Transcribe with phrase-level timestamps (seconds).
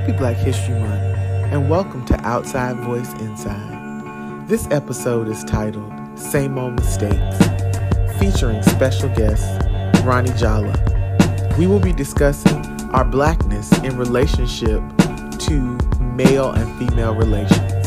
[0.00, 1.18] Happy Black History Month,
[1.52, 4.48] and welcome to Outside Voice Inside.
[4.48, 7.36] This episode is titled Same Old Mistakes,
[8.18, 9.44] featuring special guest
[10.02, 10.72] Ronnie Jolla.
[11.58, 14.82] We will be discussing our blackness in relationship
[15.40, 17.86] to male and female relations.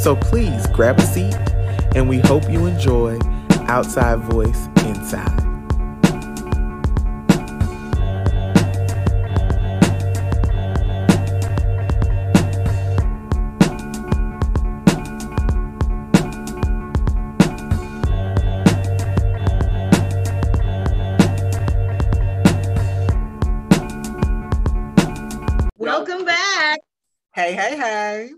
[0.00, 1.34] So please grab a seat,
[1.96, 3.18] and we hope you enjoy
[3.66, 5.43] Outside Voice Inside.
[27.54, 28.30] Hey, hey, hey.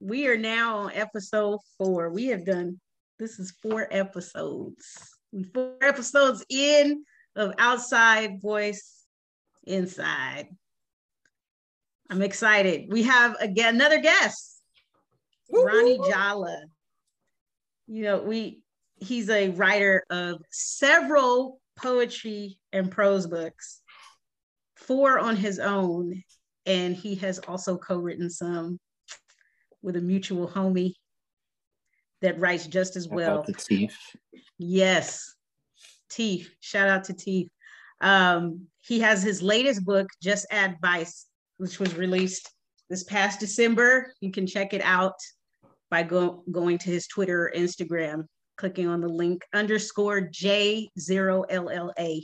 [0.00, 2.10] We are now on episode four.
[2.10, 2.80] We have done
[3.20, 5.14] this is four episodes.
[5.30, 7.04] We four episodes in
[7.36, 9.04] of outside voice
[9.62, 10.48] inside.
[12.10, 12.86] I'm excited.
[12.90, 14.60] We have again another guest,
[15.48, 16.64] Ronnie Jolla.
[17.86, 18.62] You know, we
[18.96, 23.80] he's a writer of several poetry and prose books,
[24.74, 26.24] four on his own,
[26.70, 28.78] and he has also co-written some
[29.82, 30.94] with a mutual homie
[32.22, 33.42] that writes just as well.
[33.42, 33.96] The teeth.
[34.58, 35.34] Yes,
[36.10, 36.48] Teeth.
[36.60, 37.48] Shout out to Teeth.
[38.00, 41.26] Um, he has his latest book, Just Advice,
[41.56, 42.48] which was released
[42.88, 44.14] this past December.
[44.20, 45.16] You can check it out
[45.90, 48.26] by go- going to his Twitter or Instagram,
[48.58, 52.22] clicking on the link underscore J0LLA.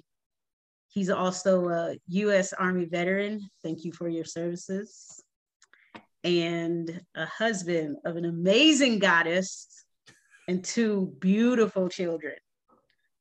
[0.97, 2.55] He's also a U.S.
[2.55, 3.51] Army veteran.
[3.63, 5.23] Thank you for your services.
[6.25, 9.85] And a husband of an amazing goddess
[10.49, 12.37] and two beautiful children.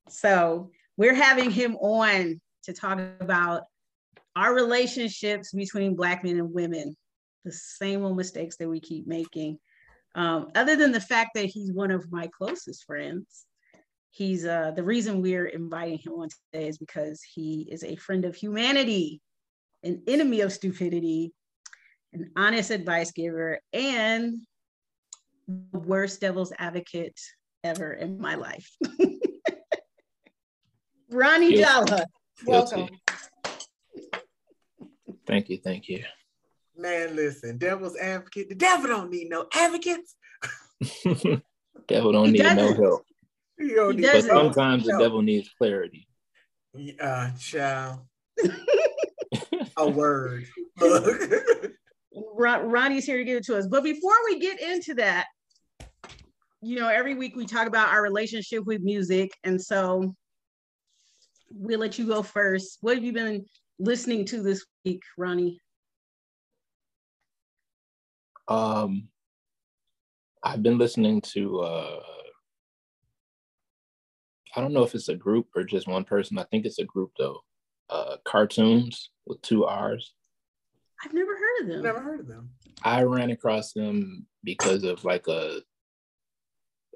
[0.07, 3.64] So we're having him on to talk about
[4.37, 6.95] our relationships between Black men and women,
[7.43, 9.59] the same old mistakes that we keep making.
[10.15, 13.45] Um, other than the fact that he's one of my closest friends,
[14.15, 18.23] he's uh, the reason we're inviting him on today is because he is a friend
[18.23, 19.21] of humanity,
[19.83, 21.33] an enemy of stupidity,
[22.14, 24.36] an honest advice giver, and
[25.48, 27.20] the worst devil's advocate
[27.64, 28.71] ever in my life.
[31.11, 31.92] Ronnie Guilty.
[31.92, 32.05] Jolla,
[32.45, 32.89] welcome.
[35.27, 36.03] Thank you, thank you.
[36.77, 38.47] Man, listen, devil's advocate.
[38.49, 40.15] The devil don't need no advocates.
[41.87, 42.82] devil don't He need no doesn't.
[42.82, 43.05] help.
[43.58, 46.08] You don't He But sometimes the devil needs clarity.
[46.99, 47.99] Uh, child.
[49.77, 50.45] A word.
[52.14, 53.67] Ron, Ronnie's here to give it to us.
[53.67, 55.27] But before we get into that,
[56.61, 59.32] you know, every week we talk about our relationship with music.
[59.44, 60.15] And so
[61.49, 62.77] we'll let you go first.
[62.82, 63.45] What have you been
[63.80, 65.60] listening to this week, Ronnie?
[68.48, 69.08] Um,
[70.44, 71.61] I've been listening to.
[71.61, 71.99] uh
[74.55, 76.38] I don't know if it's a group or just one person.
[76.38, 77.42] I think it's a group though.
[77.89, 80.14] Uh, Carrtoons with two R's.
[81.04, 81.83] I've never heard of them.
[81.83, 82.49] Never heard of them.
[82.83, 85.60] I ran across them because of like a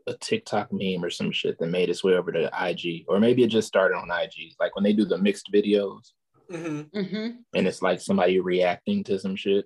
[0.08, 3.44] a TikTok meme or some shit that made its way over to IG, or maybe
[3.44, 4.53] it just started on IG.
[4.59, 6.12] Like when they do the mixed videos,
[6.52, 6.98] Mm-hmm.
[7.00, 7.36] Mhm.
[7.53, 9.66] and it's like somebody reacting to some shit.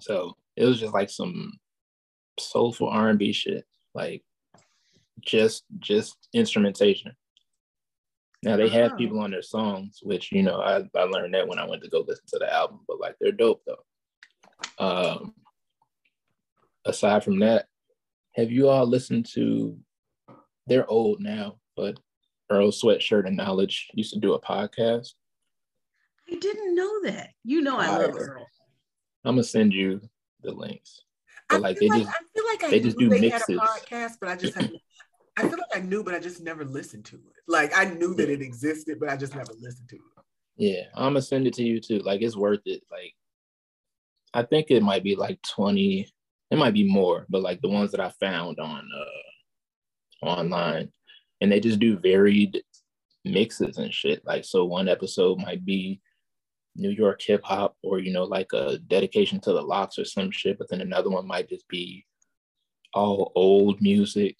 [0.00, 1.52] So it was just like some
[2.38, 4.22] soulful R and B shit, like
[5.20, 7.12] just just instrumentation.
[8.42, 8.96] Now they have Oh.
[8.96, 11.88] people on their songs, which you know I, I learned that when I went to
[11.90, 14.84] go listen to the album, but like they're dope though.
[14.84, 15.34] Um,
[16.84, 17.66] aside from that,
[18.34, 19.78] have you all listened to?
[20.66, 21.98] They're old now, but
[22.50, 25.12] Earl Sweatshirt and Knowledge used to do a podcast.
[26.30, 27.30] I didn't know that.
[27.44, 28.46] You know I love Uh, Earl.
[29.24, 30.00] I'm gonna send you
[30.42, 31.00] the links.
[31.50, 33.20] I But like feel they like, just I feel like I they just do they
[33.20, 33.42] mixes.
[33.46, 34.76] had a podcast, but I just haven't.
[35.36, 37.42] I feel like I knew, but I just never listened to it.
[37.48, 40.02] Like I knew that it existed, but I just never listened to it.
[40.56, 41.98] yeah, I'm gonna send it to you too.
[41.98, 42.82] Like it's worth it.
[42.90, 43.14] Like
[44.32, 46.08] I think it might be like 20,
[46.50, 48.88] it might be more, but like the ones that I found on
[50.22, 50.90] uh online,
[51.40, 52.62] and they just do varied
[53.24, 54.24] mixes and shit.
[54.24, 56.00] Like so one episode might be
[56.76, 60.30] New York hip hop or you know, like a dedication to the Lox or some
[60.30, 62.04] shit, but then another one might just be
[62.92, 64.36] all old music,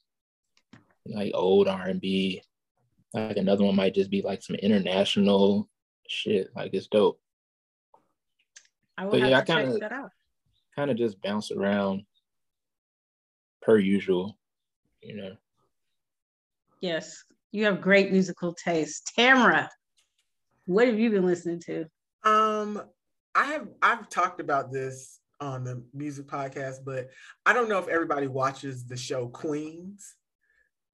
[1.07, 2.43] like old R and B.
[3.13, 5.69] Like another one might just be like some international
[6.09, 6.49] shit.
[6.57, 7.21] Like it's dope.
[8.97, 10.11] I will But have yeah, to check kinda- that out.
[10.77, 12.03] Kind of just bounce around
[13.63, 14.37] per usual,
[15.01, 15.37] you know.
[16.81, 19.13] Yes, you have great musical taste.
[19.17, 19.71] Tamara,
[20.67, 21.87] what have you been listening to?
[22.25, 22.83] Um,
[23.37, 27.09] I have I've talked about this on the music podcast, but
[27.47, 30.15] I don't know if everybody watches the show Queens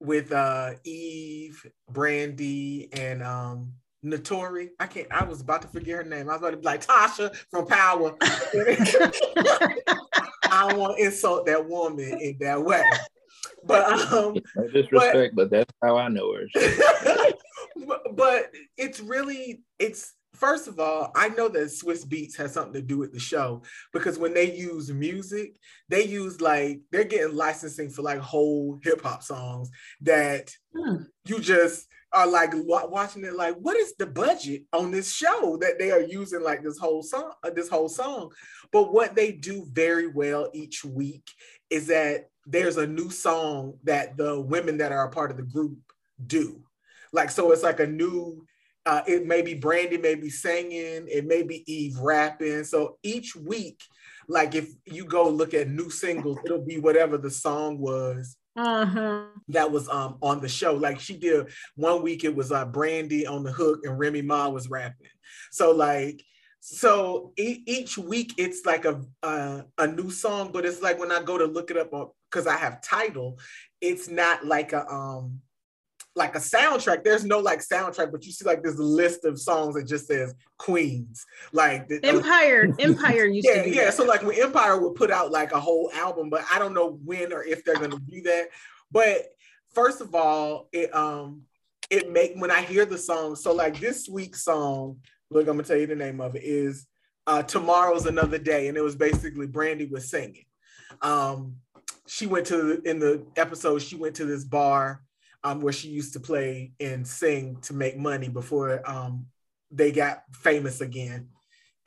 [0.01, 4.69] with uh Eve, Brandy, and um Naturi.
[4.79, 5.07] I can't.
[5.11, 6.29] I was about to forget her name.
[6.29, 8.15] I was about to be like Tasha from Power.
[10.51, 12.83] I don't want to insult that woman in that way.
[13.63, 16.47] But um, no disrespect, but, but that's how I know her.
[17.87, 22.73] but, but it's really it's first of all, I know that Swizz Beatz has something
[22.73, 23.61] to do with the show
[23.93, 25.55] because when they use music,
[25.87, 29.69] they use like they're getting licensing for like whole hip hop songs
[30.01, 31.03] that hmm.
[31.25, 35.79] you just are like watching it like what is the budget on this show that
[35.79, 38.29] they are using like this whole song uh, this whole song
[38.73, 41.23] but what they do very well each week
[41.69, 45.43] is that there's a new song that the women that are a part of the
[45.43, 45.77] group
[46.27, 46.61] do
[47.13, 48.45] like so it's like a new
[48.85, 53.35] uh, it may be brandy may be singing it may be eve rapping so each
[53.35, 53.81] week
[54.27, 59.23] like if you go look at new singles it'll be whatever the song was uh-huh.
[59.47, 60.73] that was um on the show.
[60.73, 64.49] Like she did one week, it was uh Brandy on the hook and Remy Ma
[64.49, 65.07] was rapping.
[65.51, 66.21] So like
[66.59, 71.11] so e- each week it's like a uh, a new song, but it's like when
[71.11, 71.91] I go to look it up
[72.29, 73.39] because I have title,
[73.79, 75.41] it's not like a um
[76.15, 77.03] like a soundtrack.
[77.03, 80.33] There's no like soundtrack, but you see like this list of songs that just says
[80.57, 81.25] Queens.
[81.53, 83.93] Like the, Empire, Empire used yeah, Yeah, that.
[83.93, 86.99] so like when Empire would put out like a whole album, but I don't know
[87.05, 88.47] when or if they're gonna do that.
[88.91, 89.27] But
[89.73, 91.43] first of all, it um
[91.89, 94.97] it make when I hear the song, so like this week's song,
[95.29, 96.87] look, I'm gonna tell you the name of it is
[97.25, 100.45] uh Tomorrow's Another Day, and it was basically Brandy was singing.
[101.01, 101.55] Um
[102.05, 105.01] she went to in the episode, she went to this bar
[105.43, 109.25] um, where she used to play and sing to make money before um,
[109.71, 111.29] they got famous again.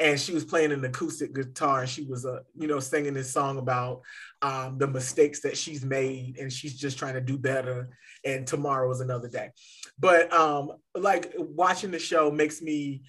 [0.01, 3.33] And she was playing an acoustic guitar, and she was, uh, you know, singing this
[3.33, 4.03] song about
[4.43, 7.91] um, the mistakes that she's made, and she's just trying to do better.
[8.25, 9.51] And tomorrow is another day.
[9.97, 13.03] But um, like watching the show makes me,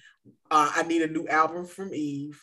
[0.48, 2.40] uh, I need a new album from Eve.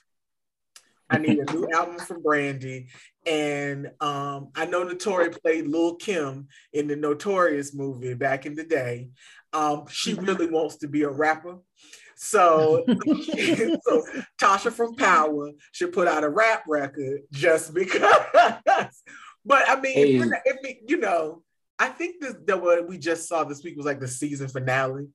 [1.13, 2.88] I need a new album from Brandy.
[3.25, 8.63] And um, I know Naturi played Lil Kim in the Notorious movie back in the
[8.63, 9.10] day.
[9.54, 10.25] Um, she mm-hmm.
[10.25, 11.57] really wants to be a rapper.
[12.15, 14.06] So, so
[14.42, 18.01] Tasha from Power should put out a rap record just because.
[19.45, 20.15] but I mean, hey.
[20.15, 21.44] if, if, you know,
[21.77, 25.07] I think this, that what we just saw this week was like the season finale.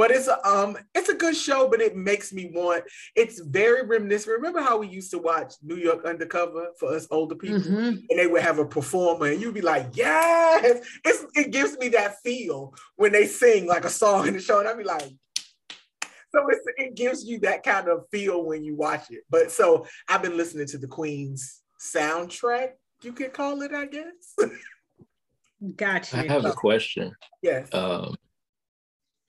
[0.00, 2.84] But it's a um it's a good show, but it makes me want.
[3.14, 4.34] It's very reminiscent.
[4.34, 7.96] Remember how we used to watch New York Undercover for us older people, mm-hmm.
[8.08, 11.88] and they would have a performer, and you'd be like, "Yes!" It's, it gives me
[11.88, 15.02] that feel when they sing like a song in the show, and I'd be like,
[15.02, 19.24] so it's, it gives you that kind of feel when you watch it.
[19.28, 22.70] But so I've been listening to the Queen's soundtrack,
[23.02, 24.34] you could call it, I guess.
[25.76, 26.20] Gotcha.
[26.20, 27.12] I have a question.
[27.42, 27.68] Yes.
[27.74, 28.14] Um,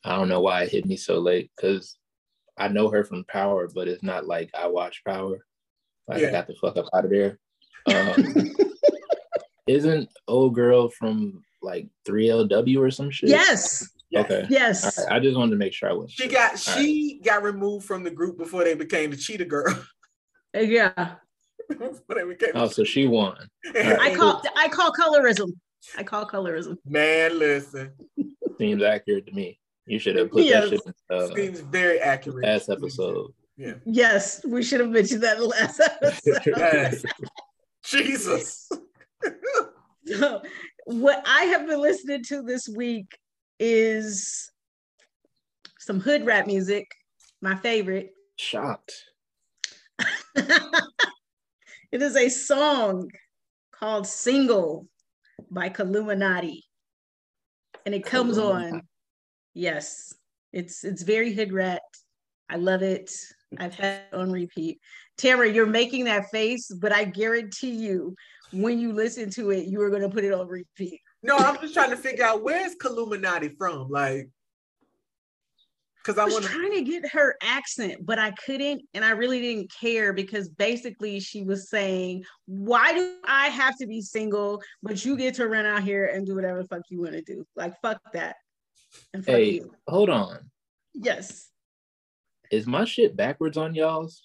[0.03, 1.98] I don't know why it hit me so late because
[2.57, 5.45] I know her from Power, but it's not like I watch Power.
[6.07, 6.30] Like yeah.
[6.30, 7.39] I got the fuck up out of there.
[7.88, 8.52] Um,
[9.68, 13.30] isn't old girl from like 3LW or some shit?
[13.30, 13.87] Yes.
[14.16, 14.45] Okay.
[14.49, 14.97] Yes.
[14.97, 15.16] Right.
[15.16, 16.11] I just wanted to make sure I was.
[16.11, 17.26] She got she right.
[17.26, 19.73] got removed from the group before they became the Cheetah Girl.
[20.54, 21.16] Yeah.
[22.56, 23.37] oh, so she won.
[23.73, 23.97] Right.
[23.97, 25.54] I call I call colorism.
[25.97, 26.76] I call colorism.
[26.85, 27.94] Man, listen.
[28.57, 29.60] Seems accurate to me.
[29.85, 30.69] You should have put yes.
[30.69, 32.45] that shit in uh, Seems very accurate.
[32.45, 33.33] Last episode.
[33.57, 33.73] Yeah.
[33.85, 37.04] Yes, we should have mentioned that last episode.
[37.83, 38.69] Jesus.
[40.06, 40.42] so,
[40.85, 43.18] what I have been listening to this week
[43.59, 44.52] is
[45.80, 46.88] some hood rap music,
[47.42, 48.11] my favorite.
[48.38, 48.94] Shocked.
[50.35, 53.09] it is a song
[53.71, 54.88] called Single
[55.50, 56.61] by Killumantii.
[57.85, 58.83] And it comes on
[59.54, 60.14] Yes,
[60.54, 61.81] it's it's very hood rat.
[62.50, 63.12] I love it.
[63.58, 64.80] I've had it on repeat.
[65.18, 68.16] Tamara, you're making that face, but I guarantee you,
[68.52, 71.00] when you listen to it, you are going to put it on repeat.
[71.24, 73.90] No, I'm just trying to figure out where's Killumantii from.
[73.90, 74.30] Like,
[75.98, 76.48] because I, I was wanna...
[76.48, 81.20] trying to get her accent, but I couldn't, and I really didn't care because basically
[81.20, 85.66] she was saying, "Why do I have to be single, but you get to run
[85.66, 87.46] out here and do whatever the fuck you want to do?
[87.56, 88.38] Like, fuck that."
[89.26, 90.52] Hey, hold on.
[90.94, 91.50] Yes.
[92.52, 94.24] Is my shit backwards on y'all's?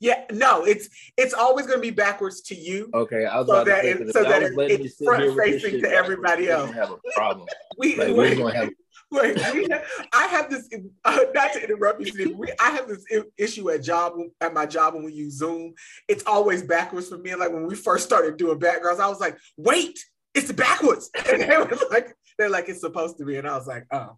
[0.00, 2.90] Yeah, no, it's it's always gonna be backwards to you.
[2.92, 6.70] Okay, I was so that, say, so that it, it's front facing to everybody else.
[6.72, 7.46] have a problem.
[7.78, 8.70] we, like, we're gonna have
[9.10, 9.68] Wait, we,
[10.12, 10.68] I have this.
[11.04, 13.04] Uh, not to interrupt you, Steve, we, I have this
[13.38, 15.74] issue at job at my job when we use Zoom.
[16.08, 17.34] It's always backwards for me.
[17.34, 19.98] Like when we first started doing backgrounds, I was like, "Wait,
[20.34, 23.66] it's backwards," and they were like, "They're like it's supposed to be," and I was
[23.66, 24.16] like, "Oh,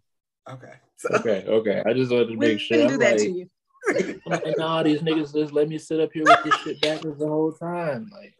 [0.49, 1.83] okay." So, okay, okay.
[1.85, 2.77] I just wanted to make sure.
[2.77, 3.49] We do that like, to you.
[3.89, 7.19] I'm like, nah, these niggas just let me sit up here with this shit backwards
[7.19, 8.09] the whole time.
[8.11, 8.33] Like,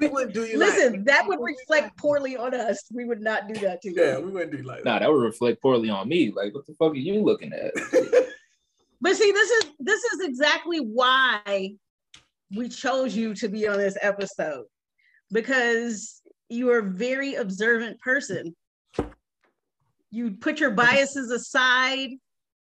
[0.00, 0.58] we wouldn't do you.
[0.58, 2.84] Listen, like, that would reflect poorly on us.
[2.92, 4.02] We would not do that to you.
[4.02, 4.84] Yeah, we wouldn't do like.
[4.84, 6.32] Nah, that would reflect poorly on me.
[6.34, 7.72] Like, what the fuck are you looking at?
[9.00, 11.74] but see, this is this is exactly why
[12.54, 14.64] we chose you to be on this episode
[15.30, 18.54] because you are a very observant person.
[20.10, 22.10] You put your biases aside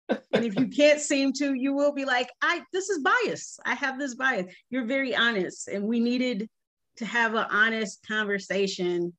[0.09, 3.59] and if you can't seem to, you will be like, I this is bias.
[3.65, 4.53] I have this bias.
[4.69, 5.67] You're very honest.
[5.67, 6.49] And we needed
[6.97, 9.13] to have an honest conversation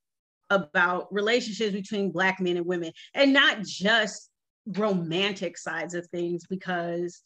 [0.51, 4.31] about relationships between black men and women and not just
[4.67, 7.21] romantic sides of things because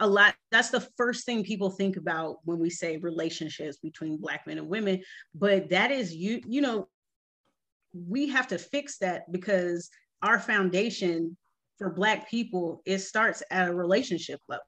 [0.00, 4.46] a lot that's the first thing people think about when we say relationships between black
[4.46, 5.00] men and women
[5.34, 6.88] but that is you you know
[7.94, 9.88] we have to fix that because
[10.22, 11.36] our foundation
[11.78, 14.64] for black people it starts at a relationship level.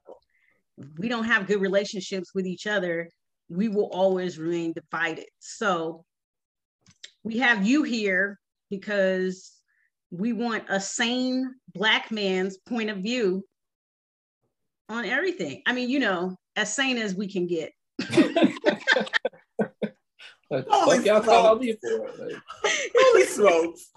[0.97, 3.09] We don't have good relationships with each other.
[3.49, 5.25] We will always remain divided.
[5.39, 6.05] So
[7.23, 9.53] we have you here because
[10.11, 13.43] we want a sane black man's point of view
[14.89, 17.71] on everything i mean you know as sane as we can get
[20.51, 21.99] Holy y'all call me for?
[21.99, 22.41] Like,
[22.95, 23.91] Holy smokes.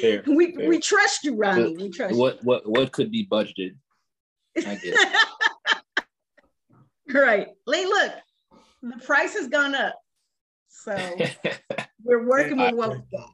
[0.00, 0.68] Fair, we fair.
[0.68, 1.76] we trust you, Ronnie.
[1.76, 2.40] we trust what you.
[2.42, 3.76] what what could be budgeted?
[4.56, 4.96] I get
[7.12, 7.48] right.
[7.66, 8.12] Lee, look,
[8.82, 9.94] the price has gone up.
[10.68, 10.96] So
[12.04, 13.30] we're working with what we got.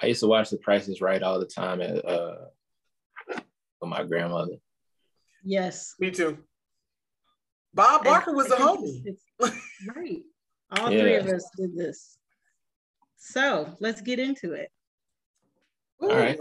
[0.00, 2.36] I used to watch the prices right all the time at uh
[3.30, 4.56] with my grandmother.
[5.44, 5.94] Yes.
[5.98, 6.38] Me too.
[7.74, 9.02] Bob Barker was a homie.
[9.96, 10.22] right.
[10.78, 11.00] All yeah.
[11.00, 12.18] three of us did this.
[13.16, 14.70] So let's get into it.
[16.02, 16.38] Ooh, All right.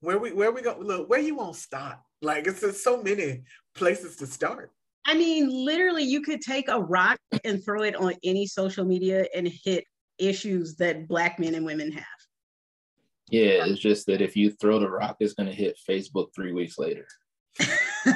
[0.00, 0.76] Where we where we go?
[0.80, 2.02] Look, where you won't stop?
[2.22, 3.42] Like it's just so many
[3.74, 4.72] places to start.
[5.06, 9.26] I mean, literally, you could take a rock and throw it on any social media
[9.34, 9.84] and hit
[10.18, 12.04] issues that black men and women have.
[13.30, 16.78] Yeah, it's just that if you throw the rock, it's gonna hit Facebook three weeks
[16.78, 17.06] later.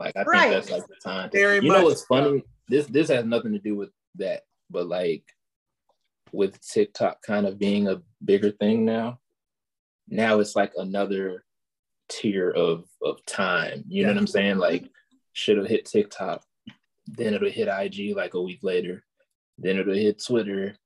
[0.00, 0.40] like I right.
[0.40, 1.30] think that's like the time.
[1.32, 2.42] Very you know what's funny?
[2.68, 5.24] This this has nothing to do with that, but like
[6.32, 9.18] with TikTok kind of being a bigger thing now,
[10.08, 11.44] now it's like another
[12.08, 13.84] tier of of time.
[13.88, 14.06] You yeah.
[14.08, 14.58] know what I'm saying?
[14.58, 14.90] Like
[15.32, 16.42] should have hit TikTok,
[17.06, 19.04] then it'll hit IG like a week later,
[19.58, 20.76] then it'll hit Twitter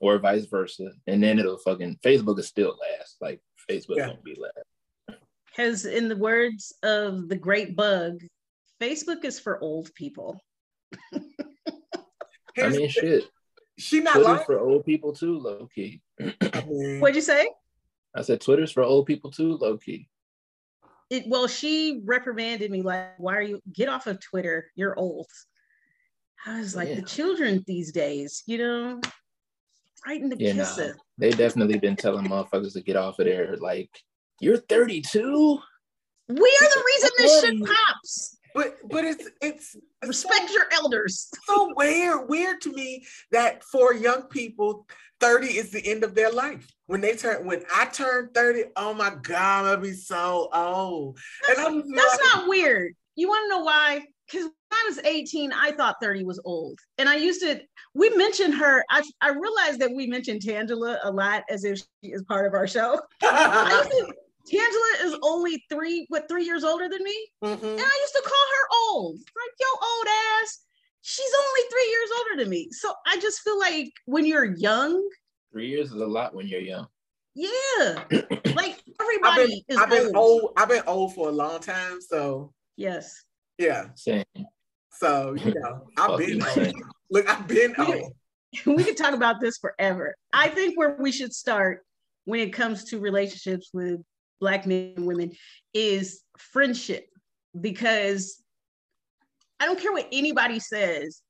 [0.00, 3.16] or vice versa, and then it'll fucking Facebook is still last.
[3.20, 3.40] Like
[3.70, 4.08] Facebook yeah.
[4.08, 4.66] won't be last.
[5.56, 8.22] Because in the words of the great bug,
[8.80, 10.38] Facebook is for old people.
[12.58, 13.24] I mean, shit.
[13.78, 16.02] She not Twitter's for old people too, low key.
[16.66, 17.48] What'd you say?
[18.14, 20.08] I said Twitter's for old people too, low key.
[21.08, 24.70] It well, she reprimanded me like, "Why are you get off of Twitter?
[24.74, 25.28] You're old."
[26.46, 26.96] I was like, yeah.
[26.96, 29.00] the children these days, you know,
[30.06, 33.26] right in the yeah, kiss nah, They definitely been telling motherfuckers to get off of
[33.26, 33.56] there.
[33.56, 33.90] Like,
[34.40, 35.58] you're 32.
[36.28, 38.36] We are the reason this shit pops.
[38.54, 41.28] But but it's it's respect so, your elders.
[41.46, 44.86] So weird, weird to me that for young people,
[45.20, 46.66] 30 is the end of their life.
[46.86, 51.18] When they turn when I turn 30, oh my God, I'll be so old.
[51.46, 52.94] That's, and I'm that's like, not weird.
[53.14, 54.06] You want to know why?
[54.26, 56.78] Because when I was 18, I thought 30 was old.
[56.98, 57.60] And I used to,
[57.94, 58.84] we mentioned her.
[58.90, 62.54] I, I realized that we mentioned Tangela a lot as if she is part of
[62.54, 63.00] our show.
[63.22, 64.14] I used to,
[64.46, 67.28] Tangela is only three, what, three years older than me?
[67.42, 67.66] Mm-hmm.
[67.66, 69.16] And I used to call her old.
[69.16, 70.06] Like, yo, old
[70.42, 70.60] ass.
[71.02, 72.68] She's only three years older than me.
[72.72, 75.08] So I just feel like when you're young.
[75.52, 76.86] Three years is a lot when you're young.
[77.34, 78.04] Yeah.
[78.54, 80.42] like everybody I've been, is I've been old.
[80.42, 80.52] old.
[80.56, 82.00] I've been old for a long time.
[82.00, 83.24] So yes.
[83.58, 83.88] Yeah.
[83.94, 84.24] Same.
[84.92, 86.74] So, you know, I've been old.
[87.10, 88.12] Look, I've been old.
[88.64, 90.14] We could talk about this forever.
[90.32, 91.84] I think where we should start
[92.24, 94.00] when it comes to relationships with
[94.40, 95.32] black men and women
[95.74, 97.06] is friendship
[97.58, 98.42] because
[99.60, 101.22] I don't care what anybody says.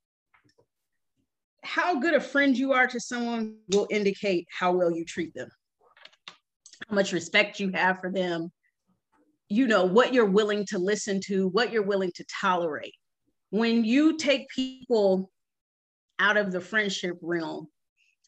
[1.62, 5.48] How good a friend you are to someone will indicate how well you treat them,
[6.88, 8.50] how much respect you have for them,
[9.48, 12.94] you know, what you're willing to listen to, what you're willing to tolerate.
[13.50, 15.30] When you take people
[16.18, 17.68] out of the friendship realm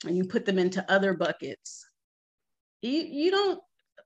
[0.04, 1.84] and you put them into other buckets,
[2.82, 3.60] you, you don't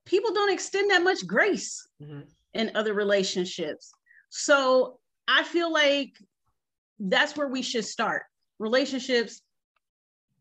[0.04, 2.20] people don't extend that much grace Mm-hmm.
[2.54, 3.92] in other relationships.
[4.30, 6.10] So I feel like
[6.98, 8.22] that's where we should start.
[8.58, 9.42] Relationships,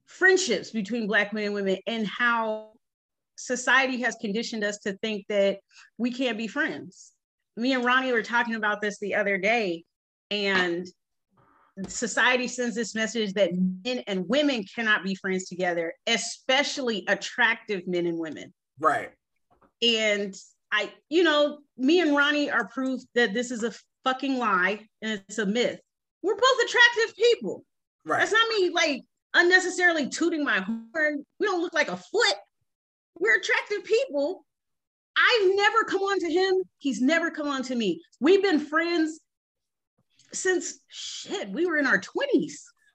[0.05, 2.71] friendships between black men and women, and how
[3.35, 5.59] society has conditioned us to think that
[5.97, 7.11] we can't be friends.
[7.57, 9.83] Me and Ronnie were talking about this the other day,
[10.29, 10.87] and
[11.87, 13.51] society sends this message that
[13.85, 18.53] men and women cannot be friends together, especially attractive men and women.
[18.79, 19.11] Right.
[19.81, 20.35] And
[20.71, 23.73] I, you know, me and Ronnie are proof that this is a
[24.03, 25.79] fucking lie and it's a myth.
[26.23, 27.65] We're both attractive people.
[28.05, 28.19] Right.
[28.19, 29.01] That's not me like
[29.33, 31.25] unnecessarily tooting my horn.
[31.39, 32.35] We don't look like a foot.
[33.19, 34.45] We're attractive people.
[35.17, 36.63] I've never come on to him.
[36.77, 38.01] He's never come on to me.
[38.19, 39.19] We've been friends
[40.33, 42.53] since shit, we were in our 20s.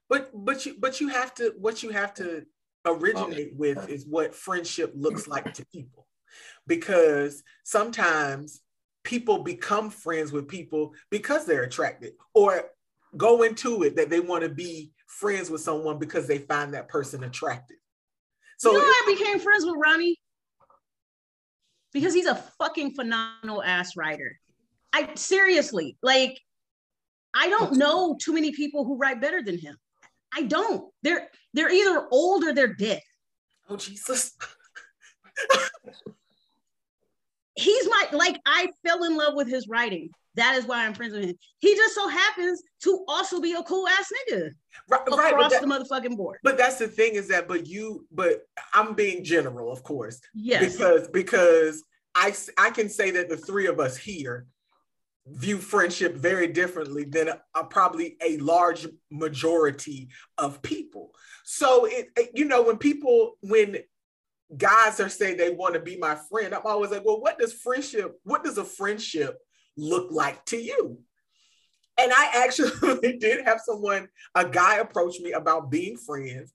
[0.08, 2.44] But but you but you have to what you have to
[2.84, 6.06] originate with is what friendship looks like to people.
[6.66, 8.60] Because sometimes
[9.04, 12.70] people become friends with people because they're attracted or
[13.16, 16.88] go into it that they want to be friends with someone because they find that
[16.88, 17.76] person attractive.
[18.58, 20.18] So you know I became friends with Ronnie?
[21.92, 24.38] Because he's a fucking phenomenal ass writer.
[24.92, 26.40] I seriously like
[27.34, 29.76] I don't know too many people who write better than him.
[30.34, 30.90] I don't.
[31.02, 33.02] They're they're either old or they're dead.
[33.68, 34.32] oh Jesus.
[37.56, 40.10] He's my like I fell in love with his writing.
[40.34, 41.36] That is why I'm friends with him.
[41.60, 44.50] He just so happens to also be a cool ass nigga
[44.88, 46.38] right, right, across that- the motherfucking board.
[46.42, 48.42] But that's the thing is that, but you, but
[48.74, 50.72] I'm being general, of course, Yes.
[50.76, 51.82] because because
[52.14, 54.46] I I can say that the three of us here
[55.28, 60.08] view friendship very differently than a, a- probably a large majority
[60.38, 61.10] of people.
[61.44, 63.78] So it, it- you know when people when
[64.54, 67.52] guys are saying they want to be my friend, I'm always like, well, what does
[67.52, 68.18] friendship?
[68.24, 69.38] What does a friendship
[69.76, 70.98] look like to you?
[71.98, 76.52] And I actually did have someone, a guy approach me about being friends.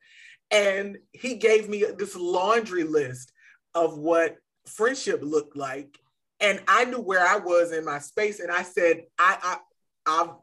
[0.52, 3.32] And he gave me this laundry list
[3.74, 4.36] of what
[4.68, 5.98] friendship looked like.
[6.40, 8.40] And I knew where I was in my space.
[8.40, 9.58] And I said, I, I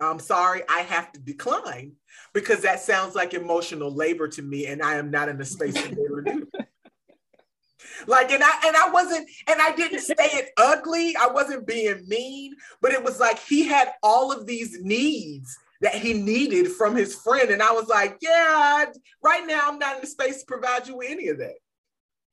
[0.01, 1.93] I'm, sorry, I have to decline
[2.33, 5.75] because that sounds like emotional labor to me, and I am not in the space
[5.75, 6.47] to do.
[8.07, 11.17] Like, and I and I wasn't, and I didn't say it ugly.
[11.17, 15.95] I wasn't being mean, but it was like he had all of these needs that
[15.95, 18.87] he needed from his friend, and I was like, yeah,
[19.23, 21.55] right now I'm not in the space to provide you with any of that.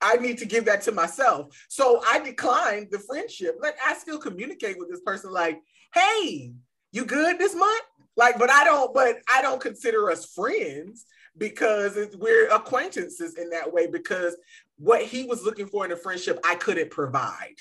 [0.02, 1.56] I need to give that to myself.
[1.70, 3.58] So I declined the friendship.
[3.62, 5.60] Like I still communicate with this person, like,
[5.94, 6.52] hey,
[6.92, 7.84] you good this month?
[8.18, 11.06] Like, but I don't, but I don't consider us friends
[11.38, 14.38] because we're acquaintances in that way because
[14.78, 17.56] what he was looking for in a friendship, I couldn't provide.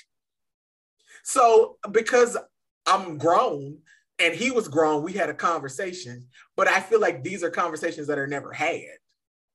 [1.23, 2.37] So because
[2.85, 3.79] I'm grown
[4.19, 8.07] and he was grown, we had a conversation, but I feel like these are conversations
[8.07, 8.97] that are never had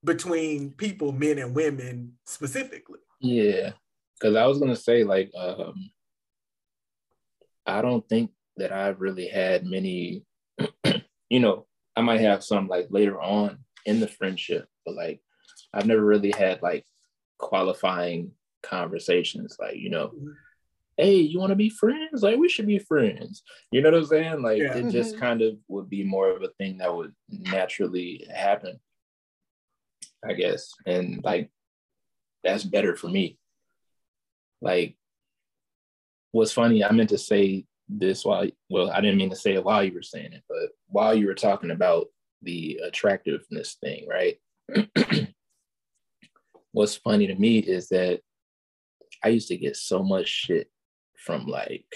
[0.02, 2.98] between people, men and women specifically.
[3.20, 3.72] Yeah,
[4.18, 5.90] because I was gonna say like um,
[7.66, 10.24] I don't think that I've really had many.
[11.30, 15.20] you know, I might have some like later on in the friendship, but like
[15.72, 16.84] I've never really had like
[17.40, 19.56] qualifying conversations.
[19.58, 20.34] Like you know, Mhm.
[20.96, 22.22] hey, you want to be friends?
[22.22, 23.42] Like we should be friends.
[23.72, 24.42] You know what I'm saying?
[24.42, 24.76] Like Yeah.
[24.76, 25.18] it just Mhm.
[25.18, 28.78] kind of would be more of a thing that would naturally happen.
[30.22, 31.50] I guess, and like
[32.44, 33.38] that's better for me.
[34.60, 34.96] Like,
[36.32, 39.64] what's funny, I meant to say this while, well, I didn't mean to say it
[39.64, 42.08] while you were saying it, but while you were talking about
[42.42, 44.38] the attractiveness thing, right?
[46.72, 48.20] what's funny to me is that
[49.24, 50.70] I used to get so much shit
[51.16, 51.86] from like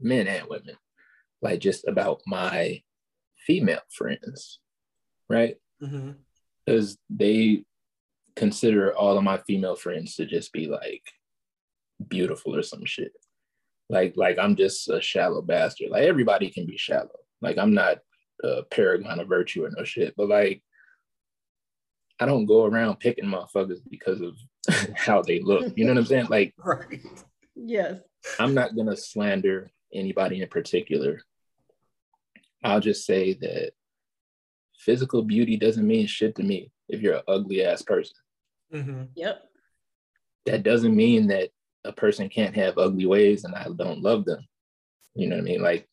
[0.00, 0.76] men and women,
[1.42, 2.82] like just about my
[3.46, 4.60] female friends,
[5.28, 5.56] right?
[5.82, 6.10] Mm-hmm.
[6.64, 7.64] because they
[8.36, 11.02] consider all of my female friends to just be like
[12.08, 13.12] beautiful or some shit.
[13.88, 15.90] Like, like I'm just a shallow bastard.
[15.90, 17.18] Like everybody can be shallow.
[17.40, 17.98] Like I'm not
[18.44, 20.14] a paragon of virtue or no shit.
[20.16, 20.62] But like,
[22.20, 24.36] I don't go around picking motherfuckers because of
[24.96, 25.72] how they look.
[25.76, 26.26] You know what I'm saying?
[26.30, 27.00] Like Right.
[27.54, 28.00] Yes.
[28.38, 31.20] I'm not gonna slander anybody in particular.
[32.62, 33.72] I'll just say that
[34.78, 38.16] physical beauty doesn't mean shit to me if you're an ugly ass person.
[38.72, 39.02] Mm-hmm.
[39.16, 39.42] Yep.
[40.46, 41.50] that doesn't mean that
[41.84, 44.46] a person can't have ugly ways and I don't love them.
[45.14, 45.62] You know what I mean?
[45.62, 45.88] Like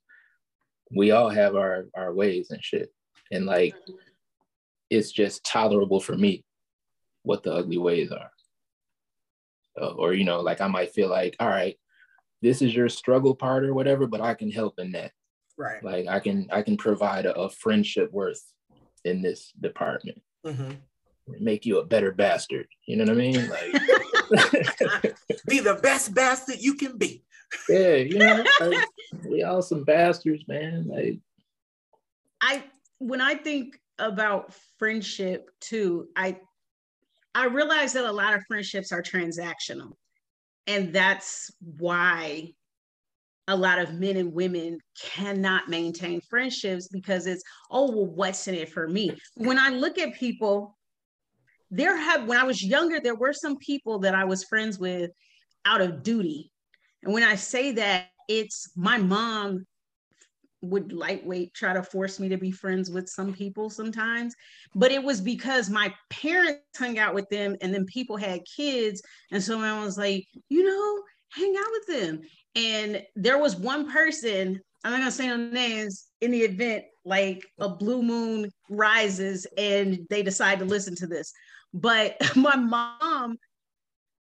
[0.96, 2.94] we all have our our ways and shit.
[3.32, 3.74] And like
[4.90, 6.44] it's just tolerable for me
[7.24, 8.32] what the ugly ways are.
[9.80, 11.78] uh, or you know, like I might feel like, all right,
[12.42, 15.12] this is your struggle part or whatever, but I can help in that.
[15.58, 15.84] Right.
[15.84, 18.44] Like I can I can provide a, a friendship worth
[19.06, 20.22] in this department.
[20.46, 20.74] Mm-hmm.
[21.40, 22.68] Make you a better bastard.
[22.86, 23.50] You know what I mean?
[23.50, 23.74] Like
[25.48, 27.24] be the best bastard you can be.
[27.70, 28.86] Yeah, you know, like,
[29.26, 30.88] we all some bastards, man.
[30.88, 31.20] Like
[32.42, 32.64] I
[33.00, 36.40] when I think about friendship too, I
[37.36, 39.94] I realize that a lot of friendships are transactional.
[40.66, 42.54] And that's why
[43.48, 48.56] a lot of men and women cannot maintain friendships because it's, oh, well, what's in
[48.56, 49.12] it for me?
[49.36, 50.78] When I look at people,
[51.70, 55.12] there have, when I was younger, there were some people that I was friends with
[55.64, 56.52] out of duty.
[57.04, 59.66] And when I say that, it's my mom
[60.70, 64.36] would lightweight try to force me to be friends with some people sometimes
[64.76, 69.02] but it was because my parents hung out with them and then people had kids
[69.32, 71.04] and so I was like you know
[71.34, 72.22] hang out with them.
[72.56, 77.44] And there was one person i'm not gonna say no names in the event like
[77.60, 81.34] a blue moon rises and they decide to listen to this
[81.74, 83.38] but my mom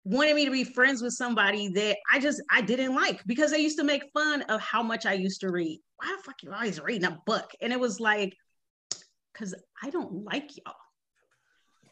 [0.08, 3.60] wanted me to be friends with somebody that I just I didn't like because they
[3.60, 5.80] used to make fun of how much I used to read.
[5.98, 7.52] Why the fuck you always reading a book?
[7.62, 8.34] And it was like,
[9.34, 10.76] because I don't like y'all.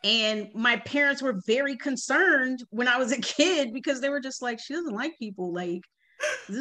[0.04, 4.42] And my parents were very concerned when I was a kid because they were just
[4.42, 5.54] like, she doesn't like people.
[5.54, 5.82] Like,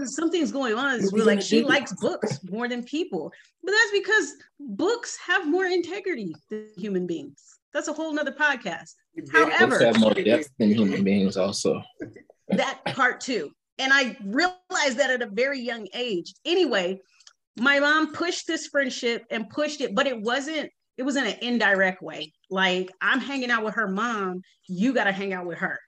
[0.06, 0.96] something's going on.
[0.96, 3.32] It's like she likes books more than people.
[3.62, 7.53] But that's because books have more integrity than human beings.
[7.74, 8.92] That's a whole nother podcast.
[9.32, 11.82] However, have more depth than human beings, also.
[12.48, 13.50] that part too.
[13.78, 16.32] And I realized that at a very young age.
[16.44, 17.00] Anyway,
[17.58, 21.36] my mom pushed this friendship and pushed it, but it wasn't, it was in an
[21.42, 22.32] indirect way.
[22.48, 25.80] Like I'm hanging out with her mom, you got to hang out with her.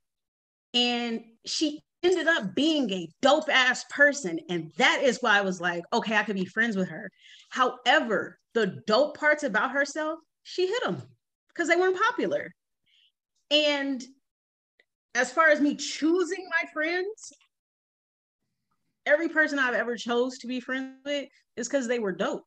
[0.74, 4.40] And she ended up being a dope ass person.
[4.50, 7.10] And that is why I was like, okay, I could be friends with her.
[7.50, 11.02] However, the dope parts about herself, she hit them
[11.56, 12.52] because they weren't popular.
[13.50, 14.02] And
[15.14, 17.32] as far as me choosing my friends,
[19.06, 22.44] every person I've ever chose to be friends with is because they were dope.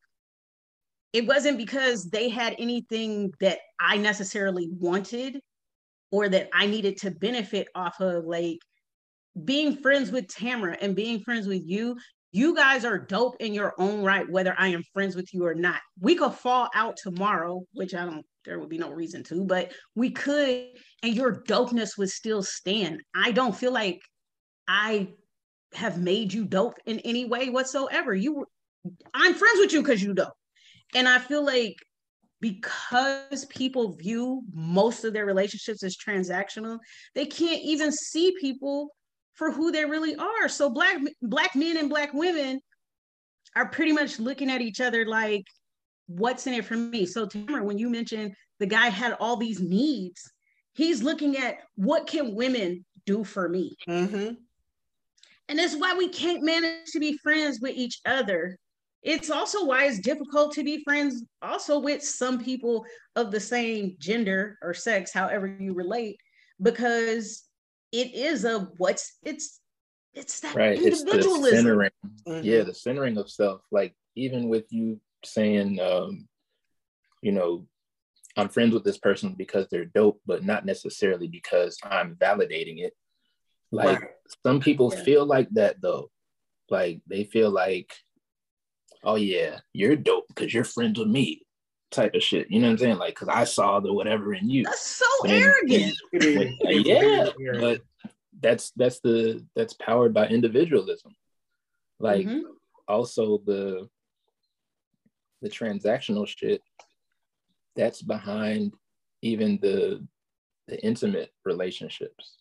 [1.12, 5.40] It wasn't because they had anything that I necessarily wanted
[6.12, 8.24] or that I needed to benefit off of.
[8.24, 8.58] Like
[9.44, 11.96] being friends with Tamara and being friends with you,
[12.32, 15.54] you guys are dope in your own right, whether I am friends with you or
[15.54, 15.80] not.
[15.98, 19.72] We could fall out tomorrow, which I don't, there would be no reason to, but
[19.94, 20.66] we could,
[21.02, 23.02] and your dopeness would still stand.
[23.14, 24.00] I don't feel like
[24.66, 25.08] I
[25.74, 28.14] have made you dope in any way whatsoever.
[28.14, 28.46] You,
[29.14, 30.32] I'm friends with you because you dope.
[30.94, 31.76] And I feel like
[32.40, 36.78] because people view most of their relationships as transactional,
[37.14, 38.88] they can't even see people
[39.34, 40.48] for who they really are.
[40.48, 42.60] So black black men and black women
[43.54, 45.44] are pretty much looking at each other like,
[46.10, 47.06] what's in it for me?
[47.06, 50.30] So Tamara, when you mentioned the guy had all these needs,
[50.74, 53.76] he's looking at what can women do for me?
[53.88, 54.34] Mm-hmm.
[55.48, 58.56] And that's why we can't manage to be friends with each other.
[59.02, 62.84] It's also why it's difficult to be friends also with some people
[63.16, 66.18] of the same gender or sex, however you relate,
[66.60, 67.44] because
[67.92, 69.60] it is a what's it's
[70.12, 70.76] it's that right.
[70.76, 71.18] individualism.
[71.18, 71.90] It's the centering.
[72.28, 72.44] Mhm.
[72.44, 73.62] Yeah, the centering of self.
[73.70, 76.28] Like even with you saying, um,
[77.22, 77.66] you know,
[78.36, 82.94] I'm friends with this person because they're dope, but not necessarily because I'm validating it.
[83.72, 84.10] Like Right.
[84.46, 85.02] some people Yeah.
[85.02, 86.10] feel like that though.
[86.68, 87.92] Like they feel like,
[89.02, 91.42] oh yeah, you're dope because you're friends with me,
[91.90, 92.50] type of shit.
[92.50, 92.98] You know what I'm saying?
[92.98, 94.64] Like, because I saw the whatever in you.
[94.64, 95.94] That's so And- arrogant.
[96.12, 97.82] It is- But, it is yeah, but
[98.40, 101.14] that's that's the that's powered by individualism.
[101.98, 102.42] Like Mhm.
[102.88, 103.88] also the
[105.42, 106.62] the transactional shit
[107.76, 108.72] that's behind
[109.22, 110.06] even the
[110.68, 112.38] the intimate relationships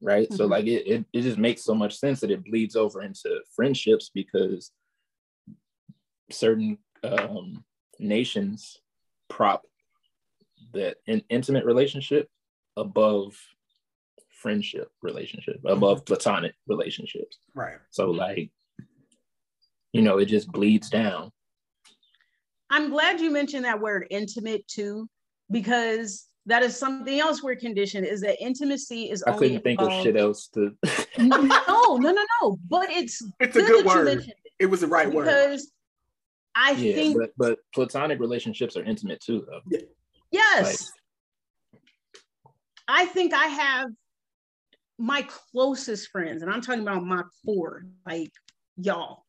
[0.00, 0.50] right so Mhm.
[0.50, 4.10] like it, it it just makes so much sense that it bleeds over into friendships
[4.12, 4.72] because
[6.30, 7.64] certain um
[7.98, 8.78] nations
[9.28, 9.62] prop
[10.72, 12.28] that in intimate relationship
[12.76, 13.36] above
[14.30, 17.78] friendship relationship above platonic relationships right.
[17.90, 18.50] so like
[19.92, 21.30] you know it just bleeds down
[22.72, 25.06] I'm glad you mentioned that word intimate too,
[25.50, 29.80] because that is something else we're conditioned is that intimacy is I only couldn't think
[29.82, 30.74] of shit else to.
[31.18, 32.58] no, no, no, no.
[32.68, 34.04] But it's It's a good good that you word.
[34.06, 35.26] mentioned it It was the right word.
[35.26, 35.70] because
[36.54, 39.78] I yeah, think but but platonic relationships are intimate too, though.
[40.30, 40.90] yes,
[42.88, 43.88] I think I have
[44.98, 48.32] my closest friends, and I'm talking about my four, like
[48.76, 49.24] y'all.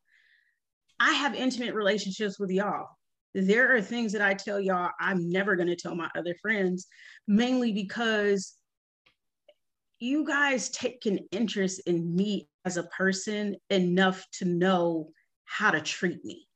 [1.00, 2.88] I have intimate relationships with y'all.
[3.34, 6.88] There are things that I tell y'all I'm never going to tell my other friends,
[7.28, 8.56] mainly because
[10.00, 15.10] you guys take an interest in me as a person enough to know
[15.46, 16.48] how to treat me.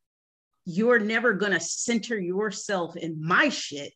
[0.66, 3.94] You're never going to center yourself in my shit.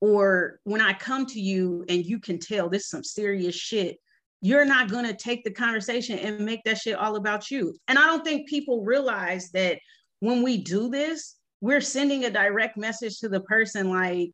[0.00, 3.98] Or when I come to you and you can tell this is some serious shit,
[4.40, 7.74] you're not going to take the conversation and make that shit all about you.
[7.88, 9.78] And I don't think people realize that
[10.20, 14.32] when we do this, we're sending a direct message to the person like,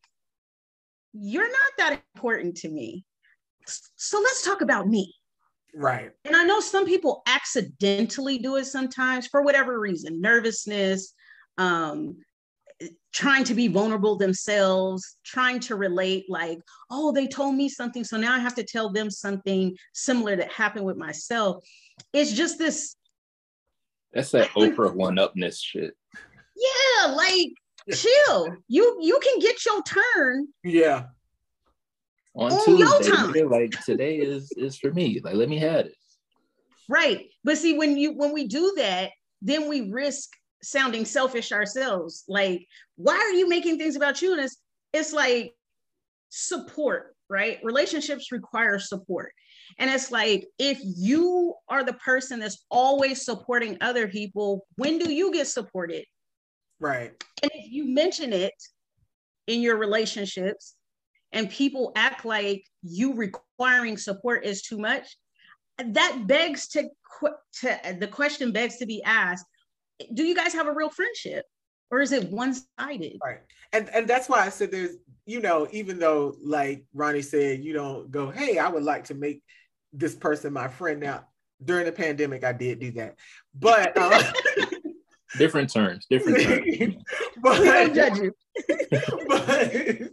[1.13, 3.05] you're not that important to me.
[3.67, 5.15] So let's talk about me.
[5.75, 6.11] Right.
[6.25, 11.15] And I know some people accidentally do it sometimes for whatever reason, nervousness,
[11.59, 12.17] um,
[13.13, 16.59] trying to be vulnerable themselves, trying to relate, like,
[16.91, 18.05] oh, they told me something.
[18.05, 21.65] So now I have to tell them something similar that happened with myself.
[22.13, 22.97] It's just this.
[24.13, 25.97] That's that Oprah one upness shit.
[26.57, 27.49] Yeah, like
[27.95, 28.57] chill.
[28.69, 30.49] You you can get your turn.
[30.62, 31.07] Yeah.
[32.35, 33.51] On, On Tuesday, your time.
[33.51, 35.21] like today is is for me.
[35.23, 35.95] Like let me have it.
[36.88, 37.27] Right.
[37.45, 40.31] But see, when you when we do that, then we risk
[40.62, 42.25] sounding selfish ourselves.
[42.29, 44.33] Like, why are you making things about you?
[44.33, 44.57] And it's
[44.93, 45.55] it's like
[46.31, 47.59] support, right?
[47.62, 49.33] Relationships require support.
[49.79, 55.12] And it's like if you are the person that's always supporting other people, when do
[55.12, 56.05] you get supported?
[56.85, 57.25] Right.
[57.42, 58.53] And if you mention it
[59.47, 60.75] in your relationships
[61.33, 65.16] and people act like you requiring support is too much,
[65.79, 66.88] that begs to,
[67.61, 69.47] to the question begs to be asked
[70.12, 71.44] do you guys have a real friendship
[71.90, 73.40] or is it one-sided Right.
[73.73, 77.73] And and that's why I said there's, you know, even though like Ronnie said, you
[77.73, 79.42] don't go, hey, I would like to make
[79.92, 81.01] this person my friend.
[81.01, 81.25] Now,
[81.64, 83.16] during the pandemic, I did do that.
[83.55, 84.33] But uh,
[85.38, 86.64] Different terms, different terms.
[86.79, 86.99] we
[87.42, 88.33] but, don't judge you
[89.27, 90.11] but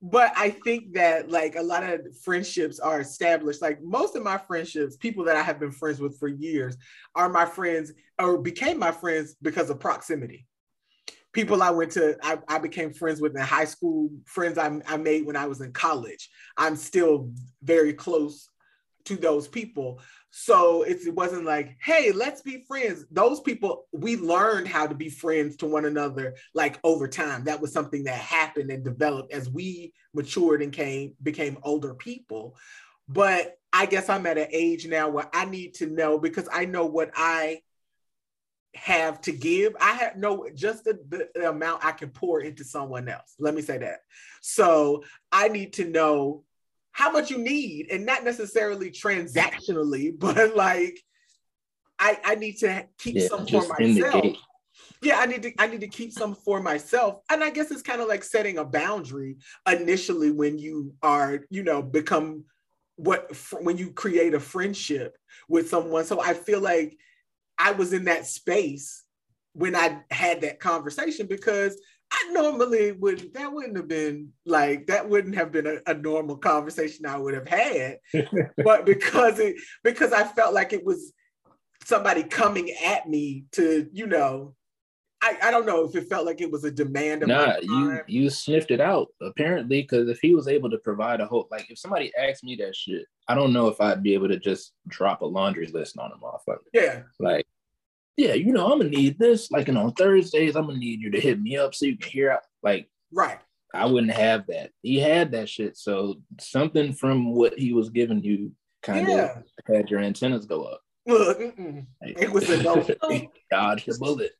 [0.00, 3.60] but I think that like a lot of friendships are established.
[3.60, 6.76] Like most of my friendships, people that I have been friends with for years,
[7.14, 10.46] are my friends or became my friends because of proximity.
[11.32, 14.96] People I went to, I, I became friends with in high school, friends I, I
[14.96, 16.30] made when I was in college.
[16.56, 18.48] I'm still very close
[19.06, 20.00] to those people.
[20.40, 23.04] So it wasn't like, hey, let's be friends.
[23.10, 27.42] Those people, we learned how to be friends to one another like over time.
[27.44, 32.56] That was something that happened and developed as we matured and came became older people.
[33.08, 36.66] But I guess I'm at an age now where I need to know because I
[36.66, 37.62] know what I
[38.76, 39.74] have to give.
[39.80, 41.00] I have no just the,
[41.34, 43.34] the amount I can pour into someone else.
[43.40, 44.02] Let me say that.
[44.40, 46.44] So I need to know
[46.92, 51.00] how much you need and not necessarily transactionally, but like
[51.98, 54.36] I, I need to keep Yeah, some for just in the myself.
[55.02, 57.20] Yeah, I need to I need to keep some for myself.
[57.30, 59.36] And I guess it's kind of like setting a boundary
[59.70, 62.44] initially when you are, you know, become
[62.96, 65.16] what when you create a friendship
[65.48, 66.04] with someone.
[66.04, 66.96] So I feel like
[67.58, 69.04] I was in that space
[69.52, 75.08] when I had that conversation because I normally wouldn't, that wouldn't have been like that
[75.08, 77.98] wouldn't have been a, a normal conversation I would have had.
[78.64, 81.12] but because it because I felt like it was
[81.84, 84.54] somebody coming at me to, you know,
[85.20, 88.00] I, I don't know if it felt like it was a demand of Nah, you
[88.06, 91.70] you sniffed it out apparently because if he was able to provide a whole like
[91.70, 94.72] if somebody asked me that shit, I don't know if I'd be able to just
[94.86, 96.58] drop a laundry list on a motherfucker.
[96.72, 97.46] Yeah, Like,
[98.18, 99.50] yeah, you know, I'm gonna need this.
[99.50, 102.10] Like, and on Thursdays, I'm gonna need you to hit me up so you can
[102.10, 102.42] hear out.
[102.62, 103.38] Like, right.
[103.72, 104.72] I wouldn't have that.
[104.82, 105.76] He had that shit.
[105.76, 108.52] So something from what he was giving you
[108.82, 109.38] kind Yeah.
[109.38, 110.80] of had your antennas go up.
[111.06, 111.38] Look.
[111.38, 112.76] Like, It was a no.
[113.50, 114.32] dodge the bullet.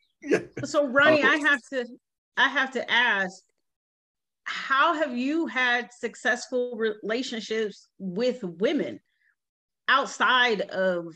[0.64, 1.28] So ronnie Oh.
[1.28, 1.86] i have to
[2.36, 3.40] i have to ask
[4.42, 8.98] how have you had successful relationships with women
[9.86, 11.14] outside of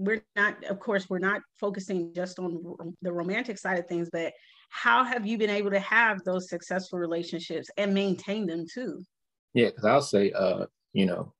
[0.00, 2.62] we're not of course we're not focusing just on
[3.02, 4.32] the romantic side of things but
[4.70, 9.02] how have you been able to have those successful relationships and maintain them too
[9.52, 11.34] Yeah, because I'll say, uh, you know,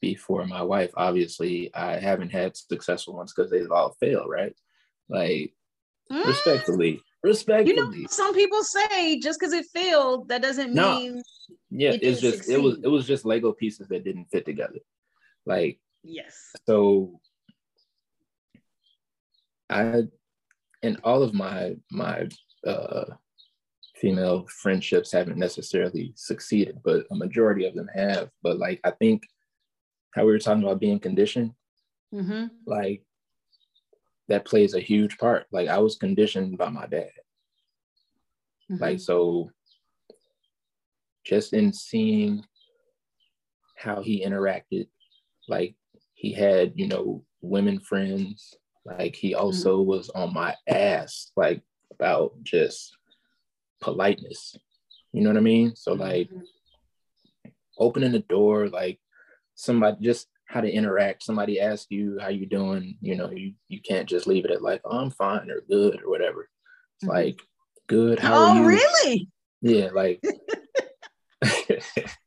[0.00, 4.54] before my wife, obviously, I haven't had successful ones because they've all failed, right?
[5.08, 5.54] Like,
[6.10, 10.90] Mm, respectfully, you know some people say just because it failed that doesn't No.
[10.90, 11.22] mean
[11.70, 14.80] yeah, it it's just it was it was just Lego pieces that didn't fit together.
[15.44, 17.20] Like, yes so
[19.70, 20.04] I
[20.82, 22.28] and all of my my
[22.66, 23.04] uh
[23.96, 28.30] female friendships haven't necessarily succeeded, but a majority of them have.
[28.42, 29.24] But like I think
[30.14, 31.52] how we were talking about being conditioned,
[32.14, 32.46] Mm-hmm.
[32.66, 33.04] like
[34.28, 35.46] that plays a huge part.
[35.52, 37.10] Like I was conditioned by my dad.
[38.70, 38.82] Mm-hmm.
[38.82, 39.50] Like so
[41.26, 42.44] just in seeing
[43.76, 44.88] how he interacted,
[45.48, 45.74] like
[46.18, 48.52] he had, you know, women friends,
[48.84, 52.96] like he also was on my ass, like about just
[53.80, 54.56] politeness.
[55.12, 55.76] You know what I mean?
[55.76, 56.42] So like Mhm.
[57.78, 58.98] opening the door, like
[59.54, 61.22] somebody just how to interact.
[61.22, 64.60] Somebody asks you how you doing, you know, you you can't just leave it at
[64.60, 66.48] like, oh, I'm fine or good or whatever.
[66.96, 67.14] It's Mhm.
[67.14, 67.40] like
[67.86, 68.66] good, how oh, are you?
[68.66, 69.28] really?
[69.60, 70.20] Yeah, like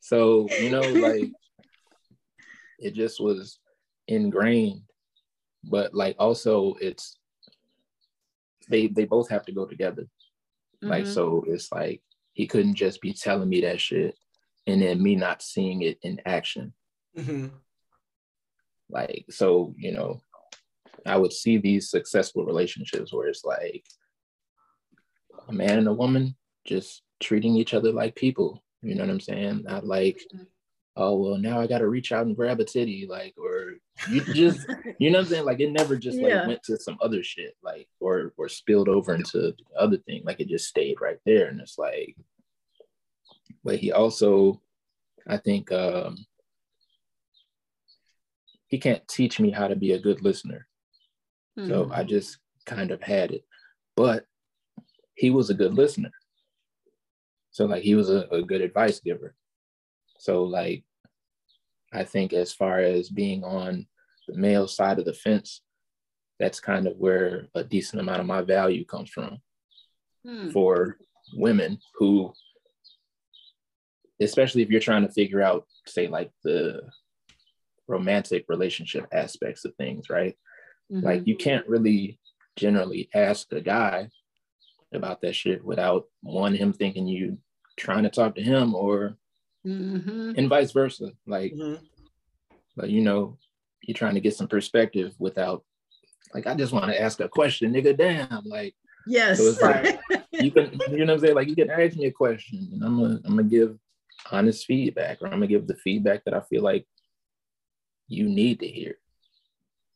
[0.00, 1.30] so, you know, like
[2.80, 3.58] it just was
[4.08, 4.82] ingrained,
[5.64, 7.18] but like also it's
[8.68, 10.06] they they both have to go together.
[10.82, 11.08] Like Mhm.
[11.14, 14.14] so it's like he couldn't just be telling me that shit
[14.66, 16.72] and then me not seeing it in action.
[17.16, 17.48] hmm
[18.88, 20.20] Like so, you know,
[21.06, 23.84] I would see these successful relationships where it's like
[25.48, 28.62] a man and a woman just treating each other like people.
[28.82, 29.62] You know what I'm saying?
[29.64, 30.18] Not like,
[30.96, 33.74] oh well, now I gotta reach out and grab a titty, like, or
[34.08, 34.66] you just,
[34.98, 35.44] you know what I'm saying?
[35.44, 36.46] Like it never just like Yeah.
[36.46, 40.22] went to some other shit, like, or or spilled over into the other thing.
[40.24, 41.48] Like it just stayed right there.
[41.48, 42.16] And it's like,
[43.64, 44.60] but he also,
[45.26, 46.16] I think um
[48.68, 50.66] he can't teach me how to be a good listener.
[51.58, 51.92] So Mhm.
[51.92, 53.44] I just kind of had it.
[53.96, 54.26] But
[55.14, 56.12] he was a good listener.
[57.50, 59.34] So like he was a, a good advice giver.
[60.20, 60.84] So like
[61.92, 63.86] I think as far as being on
[64.28, 65.62] the male side of the fence,
[66.38, 69.40] that's kind of where a decent amount of my value comes from
[70.24, 70.50] Hmm.
[70.50, 70.98] for
[71.32, 72.30] women who
[74.20, 76.82] especially if you're trying to figure out say like the
[77.88, 80.36] romantic relationship aspects of things, right?
[80.92, 81.02] Mhm.
[81.02, 82.18] Like you can't really
[82.56, 84.10] generally ask a guy
[84.92, 87.38] about that shit without one him thinking you
[87.78, 89.16] trying to talk to him or
[89.66, 90.34] Mhm.
[90.36, 91.12] and vice versa.
[91.26, 91.74] Like, hmm
[92.76, 93.36] like you know,
[93.82, 95.64] you're trying to get some perspective without
[96.34, 97.96] like I just want to ask a question, nigga.
[97.96, 98.74] Damn, like
[99.06, 99.38] Yes.
[99.38, 100.00] So it's like-
[100.32, 101.34] you can you know what I'm saying?
[101.34, 103.76] Like you can ask me a question and I'm gonna I'm gonna give
[104.30, 106.86] honest feedback or I'm gonna give the feedback that I feel like
[108.08, 108.98] you need to hear.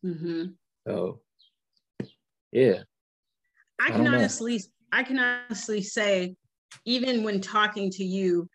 [0.05, 0.55] Mhm.
[0.87, 1.21] So
[2.53, 2.83] yeah.
[3.81, 4.61] I I can honestly,
[4.93, 6.37] I can honestly say,
[6.85, 8.49] even when talking to you,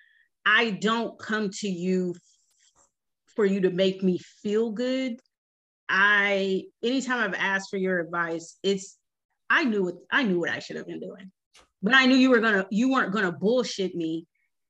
[0.52, 2.16] I don't come to you
[3.36, 5.20] for you to make me feel good.
[5.88, 8.98] I anytime I've asked for your advice, it's
[9.50, 11.32] I knew what I knew what I should have been doing,
[11.84, 14.26] but I knew you were gonna you weren't gonna bullshit me,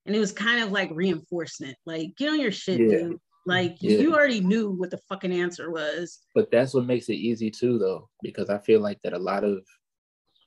[0.06, 2.90] and it was kind of like reinforcement, like get on your shit, Yeah.
[2.90, 3.20] dude.
[3.46, 4.00] Like Yeah.
[4.00, 6.20] you already knew what the fucking answer was.
[6.36, 9.44] but that's what makes it easy too though because i feel like that a lot
[9.44, 9.66] of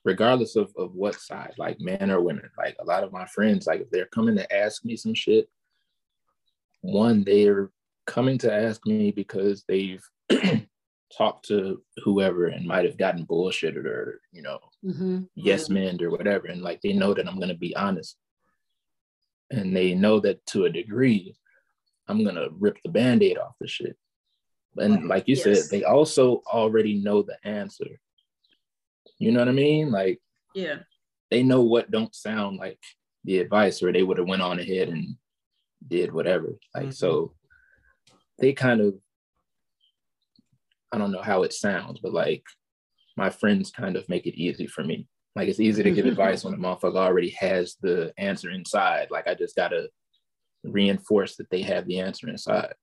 [0.05, 3.65] regardless of, of what side like men or women like a lot of my friends
[3.67, 5.47] like if they're coming to ask me some shit
[6.81, 7.71] one they're
[8.05, 10.03] coming to ask me because they've
[11.17, 15.29] talked to whoever and might have gotten bullshitted or you know Mhm.
[15.35, 18.17] yes men or whatever and like they know that i'm going to be honest.
[19.51, 21.35] And they know that to a degree
[22.09, 23.95] i'm going to rip the band-aid off the shit.
[24.77, 25.43] And like you Yes.
[25.43, 27.85] said they also already know the answer
[29.23, 29.89] you know what i mean?
[29.91, 30.19] Like
[30.53, 30.79] Yeah.
[31.31, 32.79] they know what don't sound like
[33.23, 35.15] the advice or they would have went on ahead and
[35.87, 36.55] did whatever.
[36.75, 36.93] Like Mhm.
[36.93, 37.35] so
[38.39, 38.95] they kind of
[40.91, 42.43] i don't know how it sounds but like
[43.15, 45.07] my friends kind of make it easy for me.
[45.35, 49.09] Like it's easy to give advice when a motherfucker already has the answer inside.
[49.11, 49.89] Like i just gotta
[50.63, 52.73] reinforce that they have the answer inside.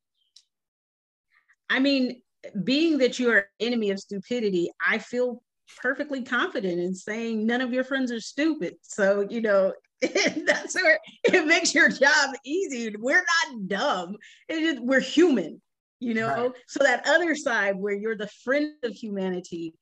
[1.69, 2.23] I mean,
[2.65, 5.43] being that you're an enemy of stupidity, I feel
[5.81, 8.75] perfectly confident in saying none of your friends are stupid.
[8.83, 12.95] So, you know, that's where it makes your job easy.
[12.99, 14.17] We're not dumb.
[14.49, 15.61] It is, we're human,
[15.99, 16.29] you know?
[16.29, 16.53] Right.
[16.69, 19.75] So that other side where you're the friend of humanity,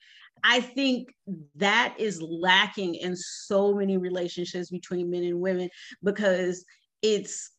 [0.43, 1.09] I think
[1.57, 5.69] that is lacking in so many relationships between men and women
[6.03, 6.65] because
[7.03, 7.51] it's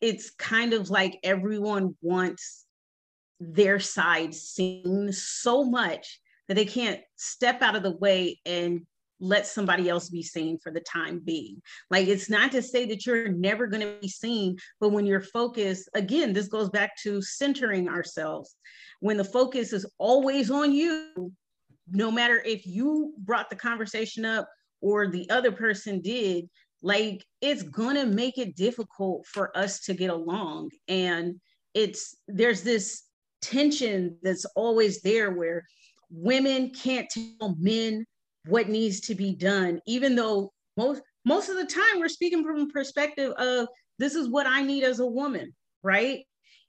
[0.00, 2.64] it's kind of like everyone wants
[3.38, 6.20] their side seen so much
[6.50, 8.84] that they can't step out of the way and
[9.20, 11.62] let somebody else be seen for the time being.
[11.90, 15.20] Like it's not to say that you're never going to be seen, but when your
[15.20, 18.56] focus, again, this goes back to centering ourselves.
[18.98, 21.32] When the focus is always on you,
[21.88, 24.48] no matter if you brought the conversation up
[24.80, 26.50] or the other person did,
[26.82, 31.40] like it's gonna make it difficult for us to get along and
[31.74, 33.04] it's there's this
[33.40, 35.64] tension that's always there where
[36.10, 38.04] women can't tell men
[38.46, 42.60] what needs to be done even though most most of the time we're speaking from
[42.60, 46.24] a perspective of this is what i need as a woman right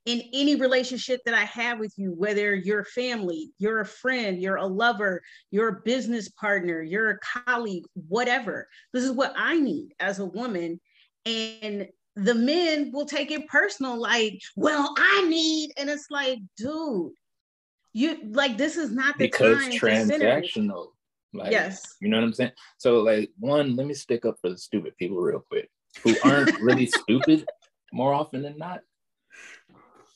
[0.06, 4.56] in any relationship that I have with you, whether you're family, you're a friend, you're
[4.56, 5.22] a lover,
[5.52, 8.68] you're a business partner, you're a colleague, whatever.
[8.94, 10.80] This is what I need as a woman.
[11.26, 17.12] And the men will take it personal, like, well, I need, and it's like, dude,
[17.94, 20.88] you like this is not the because time transactional.
[21.34, 21.96] Like, yes.
[22.02, 22.52] You know what I'm saying?
[22.78, 25.70] So, like, one, let me stick up for the stupid people real quick
[26.04, 27.46] who aren't really stupid
[27.94, 28.82] more often than not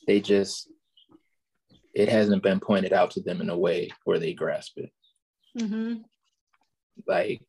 [0.06, 0.68] they just
[1.94, 4.90] it hasn't been pointed out to them in a way where they grasp it.
[5.58, 6.02] Mm-hmm.
[7.06, 7.40] Like,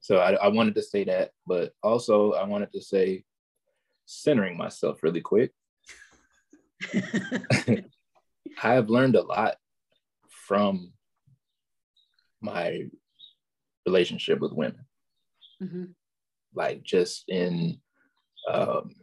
[0.00, 3.24] so I, I wanted to say that, but also I wanted to say,
[4.04, 5.52] centering myself really quick.
[8.62, 9.56] I have learned a lot
[10.28, 10.92] from
[12.40, 12.84] my
[13.86, 14.84] relationship with women.
[15.62, 15.84] Mm-hmm.
[16.54, 17.80] Like just in
[18.50, 18.94] um,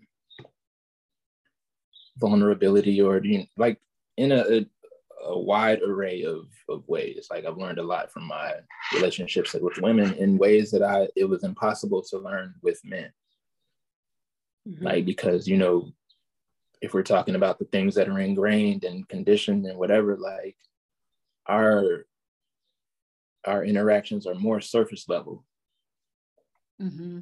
[2.18, 3.80] vulnerability or you know, like
[4.18, 4.66] in a, a,
[5.26, 7.28] a, wide array of, of ways.
[7.30, 8.54] Like I've learned a lot from my
[8.94, 13.12] relationships with women in ways that I it was impossible to learn with men.
[14.68, 14.86] Mm-hmm.
[14.86, 15.92] Like because you know,
[16.86, 20.56] if we're talking about the things that are ingrained and conditioned and whatever, like
[21.48, 22.06] our
[23.44, 25.44] our interactions are more surface level.
[26.80, 27.22] Mm-hmm.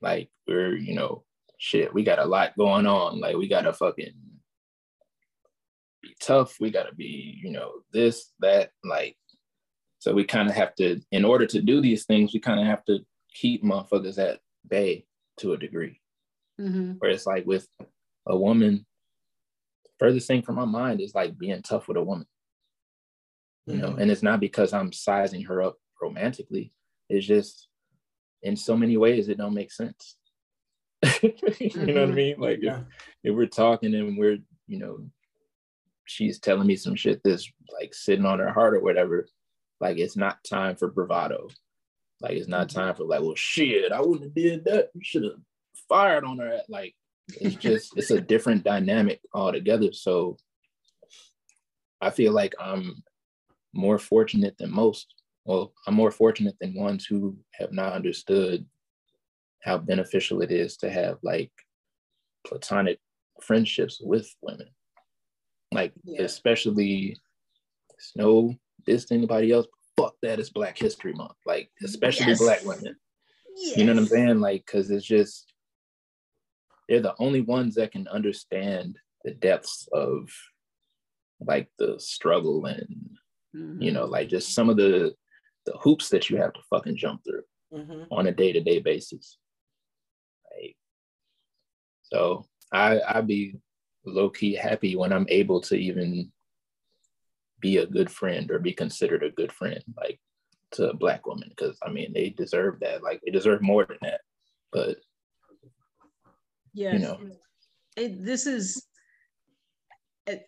[0.00, 1.24] Like we're, you know,
[1.58, 3.20] shit, we got a lot going on.
[3.20, 4.14] Like we gotta fucking
[6.02, 6.56] be tough.
[6.58, 9.16] We gotta be, you know, this, that, like.
[10.00, 12.66] So we kind of have to, in order to do these things, we kind of
[12.66, 13.00] have to
[13.34, 15.04] keep motherfuckers at bay
[15.38, 16.00] to a degree.
[16.58, 16.92] Mm-hmm.
[16.98, 17.68] Where it's like with
[18.28, 18.86] a woman,
[19.98, 22.26] furthest thing from my mind is like being tough with a woman.
[23.66, 23.82] You mm-hmm.
[23.82, 26.72] know, and it's not because I'm sizing her up romantically.
[27.08, 27.68] It's just
[28.42, 30.16] in so many ways it don't make sense.
[31.02, 31.84] you mm-hmm.
[31.86, 32.14] know what I mm-hmm.
[32.14, 32.40] mean?
[32.40, 32.76] Like if,
[33.24, 35.00] if we're talking and we're, you know,
[36.04, 39.28] she's telling me some shit that's like sitting on her heart or whatever,
[39.80, 41.48] like it's not time for bravado.
[42.20, 42.78] Like it's not mm-hmm.
[42.78, 44.90] time for like, well, shit, I wouldn't have did that.
[44.94, 45.40] You should have
[45.88, 46.48] fired on her.
[46.48, 46.94] At like
[47.28, 49.92] it's just it's a different dynamic altogether.
[49.92, 50.36] So
[52.00, 53.02] I feel like I'm
[53.72, 55.14] more fortunate than most.
[55.44, 58.66] Well, I'm more fortunate than ones who have not understood
[59.62, 61.50] how beneficial it is to have like
[62.46, 62.98] platonic
[63.42, 64.68] friendships with women.
[65.72, 66.22] Like yeah.
[66.22, 67.16] especially
[67.94, 68.54] it's no
[68.86, 69.66] this to anybody else.
[69.96, 71.36] Fuck that is Black History Month.
[71.44, 72.40] Like especially yes.
[72.40, 72.96] black women.
[73.56, 73.76] Yes.
[73.76, 74.40] You know what I'm saying?
[74.40, 75.52] Like, cause it's just
[76.88, 80.30] they're the only ones that can understand the depths of
[81.40, 83.10] like the struggle and
[83.54, 83.82] mm-hmm.
[83.82, 85.14] you know, like just some of the
[85.66, 88.04] the hoops that you have to fucking jump through mm-hmm.
[88.10, 89.38] on a day-to-day basis.
[92.10, 93.56] So I I be
[94.04, 96.32] low key happy when I'm able to even
[97.60, 100.20] be a good friend or be considered a good friend, like
[100.72, 103.02] to a black woman, because I mean they deserve that.
[103.02, 104.20] Like they deserve more than that.
[104.72, 104.96] But
[106.72, 107.18] yeah, you know,
[107.96, 108.84] it, this is.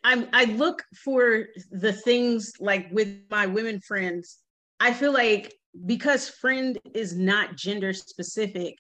[0.05, 4.39] I'm I look for the things like with my women friends.
[4.79, 5.55] I feel like
[5.87, 8.77] because friend is not gender specific,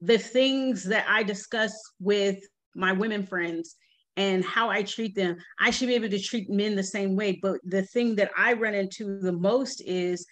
[0.00, 2.38] the things that I discuss with
[2.74, 3.76] my women friends
[4.16, 7.38] and how I treat them, I should be able to treat men the same way.
[7.40, 10.26] But the thing that I run into the most is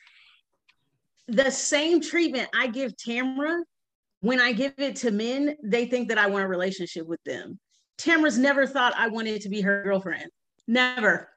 [1.29, 3.61] the same treatment I give Tamra.
[4.25, 7.61] When I give it to men, they think that I want a relationship with them.
[7.99, 10.31] Tamra's never thought I wanted to be her girlfriend.
[10.67, 11.29] Never.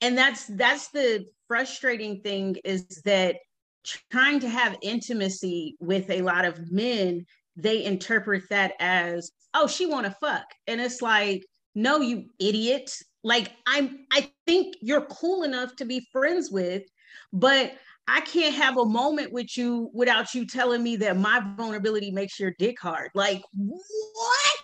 [0.00, 3.38] And that's that's the frustrating thing is that
[4.12, 9.84] trying to have intimacy with a lot of men they interpret that as, oh, she
[9.86, 10.46] want to fuck.
[10.68, 11.44] And it's like,
[11.74, 12.88] no, you idiot.
[13.24, 16.84] Like I'm I think you're cool enough to be friends with,
[17.32, 17.72] but
[18.08, 22.38] I can't have a moment with you without you telling me that my vulnerability makes
[22.38, 23.10] your dick hard.
[23.14, 24.56] Like, what?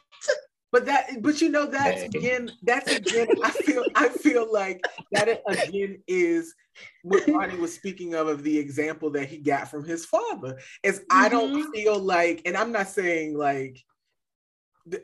[0.71, 5.41] But that, but you know, that's again, that's again, I feel, I feel like that
[5.49, 6.55] again is
[7.03, 10.59] what Ronnie was speaking of, of the example that he got from his father.
[10.83, 11.19] Is mm-hmm.
[11.19, 11.71] I don't mm-hmm.
[11.71, 13.83] feel like, and I'm not saying like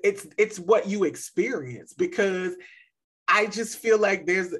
[0.02, 2.54] it's it's what you experience because
[3.28, 4.54] I just feel like there's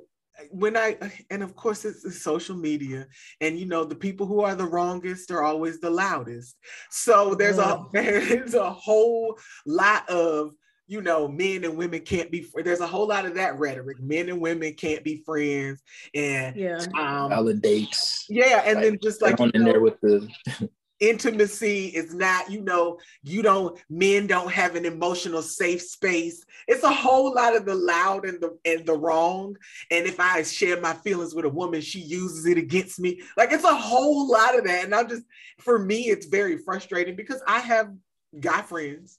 [0.51, 0.97] when I
[1.31, 3.07] and of course it's, it's, social media,
[3.41, 6.57] and you know the people who are the wrongest are always the loudest.
[6.91, 10.55] So there's a there's a whole lot of
[10.87, 12.47] you know men and women can't be.
[12.55, 14.01] There's a whole lot of that rhetoric.
[14.01, 15.83] Men and women can't be friends,
[16.15, 18.25] and yeah, um, validates.
[18.29, 20.29] Yeah, and like, then just like on in know, there with the
[21.01, 26.45] intimacy is not you know you don't men don't have an emotional safe space.
[26.69, 29.57] It's a whole lot of the loud and the and the wrong.
[29.91, 33.23] And if i share my feelings with a woman she uses it against me.
[33.37, 34.85] Like it's a whole lot of that.
[34.85, 35.25] And i'm just
[35.59, 37.93] for me it's very frustrating because i have
[38.39, 39.19] guy friends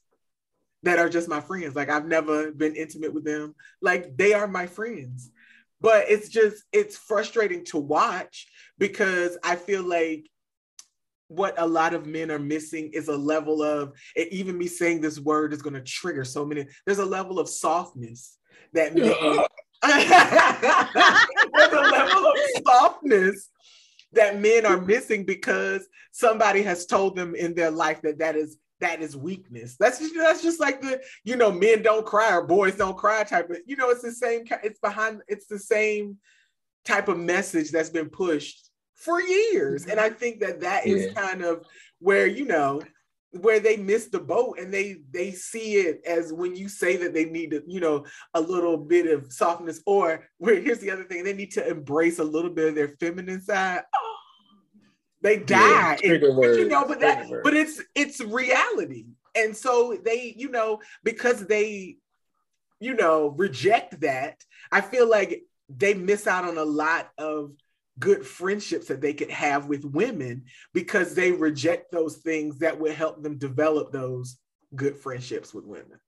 [0.83, 1.75] that are just my friends.
[1.75, 3.53] Like i've never been intimate with them.
[3.81, 5.31] Like they are my friends.
[5.81, 8.47] But it's just it's frustrating to watch
[8.77, 10.29] because i feel like
[11.27, 15.19] what a lot of men are missing is a level of even me saying this
[15.19, 18.37] word is going to trigger so many there's a level of softness
[18.73, 19.05] that men,
[21.53, 23.49] there's a level of softness
[24.13, 28.57] that men are missing because somebody has told them in their life that that is
[28.81, 29.77] that is weakness.
[29.79, 33.23] That's just, that's just like the you know men don't cry or boys don't cry
[33.23, 36.17] type of you know it's the same it's behind it's the same
[36.83, 38.64] type of message that's been pushed
[38.95, 39.85] for years.
[39.85, 41.13] And I think that that is yeah.
[41.13, 41.65] kind of
[41.99, 42.81] where, you know,
[43.41, 47.13] where they miss the boat and they they see it as when you say that
[47.13, 51.03] they need to, you know, a little bit of softness or where here's the other
[51.03, 53.81] thing, they need to embrace a little bit of their feminine side.
[53.93, 54.15] Oh,
[55.21, 55.97] they die.
[56.01, 59.05] Yeah, and, you know, but that but it's it's reality.
[59.35, 61.97] And so they, you know, because they,
[62.79, 64.41] you know, reject that,
[64.71, 67.51] I feel like they miss out on a lot of
[67.99, 70.43] good friendships that they could have with women
[70.73, 74.37] because they reject those things that would help them develop those
[74.75, 75.99] good friendships with women.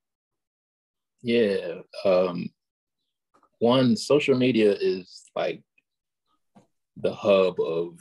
[1.21, 1.79] Yeah.
[2.03, 2.49] Um,
[3.59, 5.63] one, social media is like
[6.97, 7.97] the hub of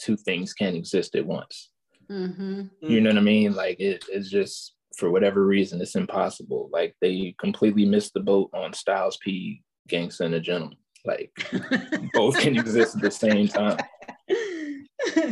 [0.00, 1.70] two things can't exist at once.
[2.10, 2.62] Mm-hmm.
[2.80, 3.54] You know what I mean?
[3.54, 6.70] Like it, it's just for whatever reason, it's impossible.
[6.72, 10.78] Like they completely missed the boat on Styles P, Gangsta and a Gentleman.
[11.04, 11.30] Like
[12.18, 13.78] both can exist at the same time.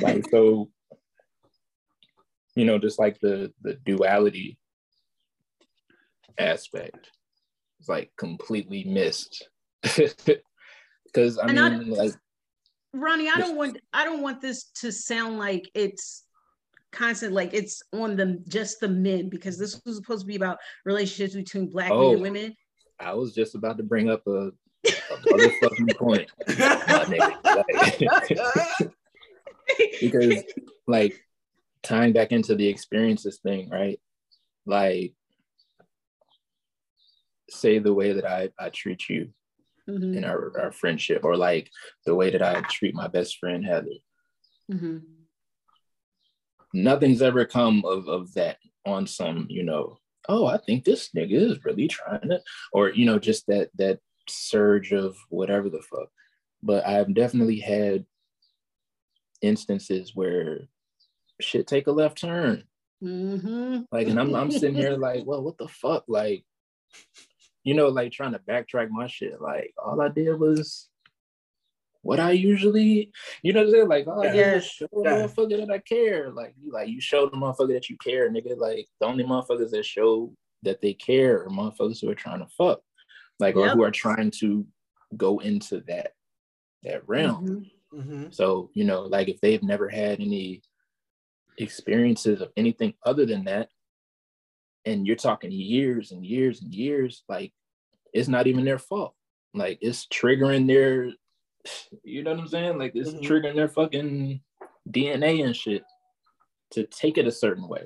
[0.01, 0.70] Like so,
[2.55, 4.59] you know, just like the the duality
[6.39, 7.11] aspect
[7.80, 9.49] is like completely missed.
[11.05, 12.12] Because I and mean, I, like
[12.93, 16.24] Ronnie, I don't want I don't want this to sound like it's
[16.93, 20.59] constant like it's on the just the men because this was supposed to be about
[20.84, 22.57] relationships between black oh, men and oh, women.
[23.01, 24.51] I was just about to bring up a
[25.26, 26.30] motherfucking point.
[27.09, 28.91] Like,
[30.01, 30.45] because
[30.87, 31.20] like
[31.82, 34.01] tying back into the experiences thing, right?
[34.64, 35.14] Like
[37.51, 39.30] say the way that I, I treat you
[39.89, 40.16] mm-hmm.
[40.16, 41.70] in our, our friendship or like
[42.05, 43.87] the way that I treat my best friend Heather.
[44.72, 44.99] Mm-hmm.
[46.74, 51.34] Nothing's ever come of, of that on some, you know, oh, I think this nigga
[51.34, 52.41] is really trying to,
[52.72, 56.09] or you know, just that that surge of whatever the fuck.
[56.62, 58.07] But I've definitely had
[59.43, 60.68] instances where
[61.41, 62.64] shit take a left turn.
[63.03, 63.83] Mm-hmm.
[63.93, 66.05] Like, and I'm I'm sitting here like, well, what the fuck?
[66.09, 66.45] Like,
[67.64, 69.41] you know, like trying to backtrack my shit.
[69.41, 70.89] Like, all I did was
[72.03, 73.11] what I usually,
[73.43, 73.89] you know, what I'm saying?
[73.89, 75.11] Like, oh, yeah, show the yeah.
[75.11, 76.31] motherfucker that I care.
[76.31, 78.57] Like, you like you show the motherfucker that you care, nigga.
[78.57, 82.47] Like, the only motherfuckers that show that they care are motherfuckers who are trying to
[82.57, 82.81] fuck
[83.39, 83.64] like yep.
[83.64, 84.66] or who are trying to
[85.16, 86.12] go into that
[86.82, 87.47] that realm.
[87.93, 88.01] Mm-hmm.
[88.01, 88.24] Mm-hmm.
[88.30, 90.62] So you know, like if they've never had any
[91.59, 93.70] experiences of anything other than that,
[94.84, 97.53] and you're talking years and years and years, like
[98.12, 99.14] it's not even their fault.
[99.55, 101.11] Like it's triggering their,
[102.05, 102.78] you know what I'm saying?
[102.78, 103.24] Like it's mm-hmm.
[103.24, 104.41] triggering their fucking
[104.91, 105.82] DNA and shit
[106.72, 107.84] to take it a certain way.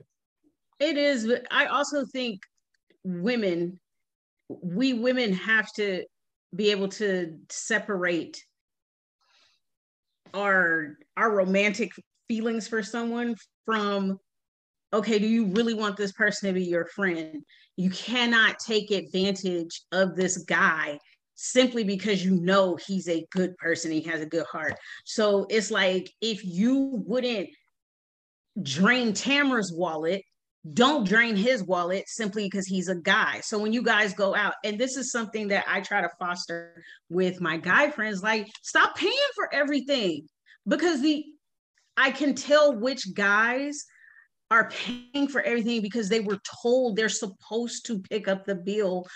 [0.78, 2.40] It is, but I also think
[3.04, 3.78] women
[4.62, 6.04] we women have to
[6.54, 8.44] be able to separate
[10.34, 11.92] our our romantic
[12.28, 14.18] feelings for someone from
[14.92, 17.42] okay do you really want this person to be your friend?
[17.76, 20.98] You cannot take advantage of this guy
[21.36, 24.74] simply because you know he's a good person he has a good heart.
[25.04, 27.48] So it's like if you wouldn't
[28.62, 30.22] drain tamara's wallet
[30.74, 33.40] don't drain his wallet simply because he's a guy.
[33.42, 36.82] So when you guys go out, and this is something that I try to foster
[37.08, 40.26] with my guy friends, like stop paying for everything
[40.68, 41.24] because the
[41.96, 43.84] I can tell which guys
[44.50, 49.06] are paying for everything because they were told they're supposed to pick up the bill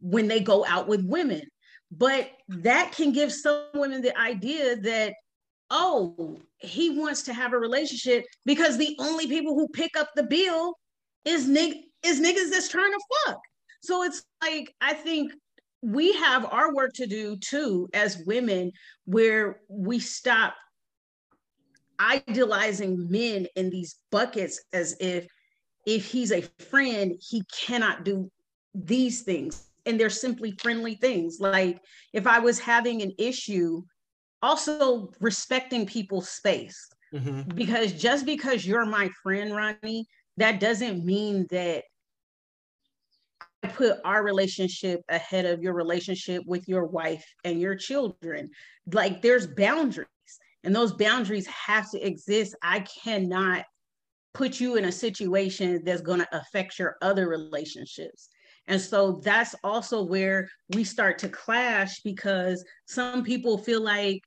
[0.00, 1.42] when they go out with women.
[1.90, 5.14] But that can give some women the idea that,
[5.70, 10.24] oh, he wants to have a relationship because the only people who pick up the
[10.24, 10.74] bill
[11.24, 13.40] is nig- is niggas that's trying to fuck.
[13.82, 15.32] So it's like I think
[15.82, 18.72] we have our work to do too as women
[19.04, 20.54] where we stop
[22.00, 25.26] idealizing men in these buckets as if
[25.86, 28.30] if he's a friend he cannot do
[28.74, 31.80] these things and they're simply friendly things like
[32.12, 33.82] if i was having an issue
[34.42, 37.42] also respecting people's space mm-hmm.
[37.54, 40.06] because just because you're my friend ronnie
[40.36, 41.84] that doesn't mean that
[43.62, 48.50] I put our relationship ahead of your relationship with your wife and your children.
[48.92, 50.08] Like there's boundaries
[50.64, 52.54] and those boundaries have to exist.
[52.62, 53.64] I cannot
[54.34, 58.28] put you in a situation that's going to affect your other relationships.
[58.66, 64.20] And so that's also where we start to clash because some people feel like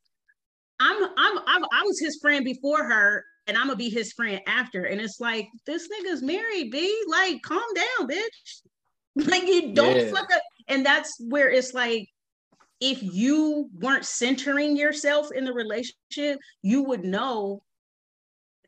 [0.79, 4.41] I'm, I'm, I'm I was his friend before her and I'm gonna be his friend
[4.47, 4.83] after.
[4.85, 7.03] And it's like, this nigga's married, B.
[7.07, 8.61] Like, calm down, bitch.
[9.27, 10.11] Like you don't yeah.
[10.11, 10.43] fuck up.
[10.67, 12.07] And that's where it's like,
[12.79, 17.63] if you weren't centering yourself in the relationship, you would know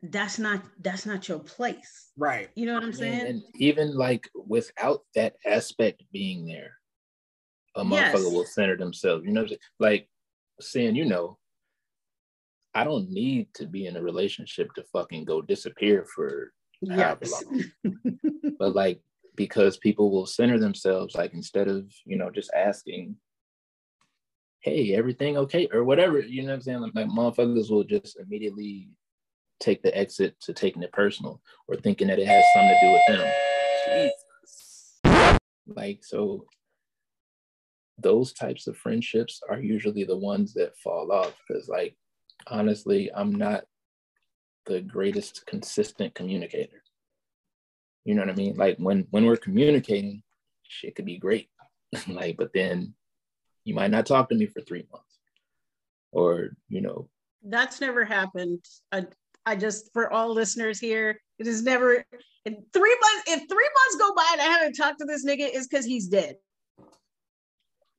[0.01, 4.29] that's not that's not your place right you know what i'm saying and even like
[4.47, 6.77] without that aspect being there
[7.75, 8.15] a yes.
[8.15, 9.45] motherfucker will center themselves you know
[9.79, 10.07] like
[10.61, 11.37] saying you know
[12.73, 16.51] i don't need to be in a relationship to fucking go disappear for
[16.81, 17.43] yes.
[18.59, 19.01] but like
[19.35, 23.15] because people will center themselves like instead of you know just asking
[24.61, 28.19] hey everything okay or whatever you know what i'm saying like, like motherfuckers will just
[28.19, 28.89] immediately
[29.59, 32.91] take the exit to taking it personal or thinking that it has something to do
[32.91, 34.13] with them.
[34.45, 35.01] Jesus.
[35.67, 36.45] Like, so
[37.97, 41.95] those types of friendships are usually the ones that fall off because, like,
[42.49, 43.65] honestly, I'm not
[44.65, 46.83] the greatest consistent communicator.
[48.05, 48.55] You know what I mean?
[48.55, 50.23] Like when when we're communicating,
[50.63, 51.49] shit could be great.
[52.07, 52.93] like, but then
[53.63, 55.19] you might not talk to me for three months,
[56.11, 57.09] or you know.
[57.43, 58.63] That's never happened.
[58.91, 59.05] I,
[59.45, 62.03] I just for all listeners here, it is never
[62.45, 63.23] in three months.
[63.27, 66.07] If three months go by and I haven't talked to this nigga, is because he's
[66.07, 66.35] dead.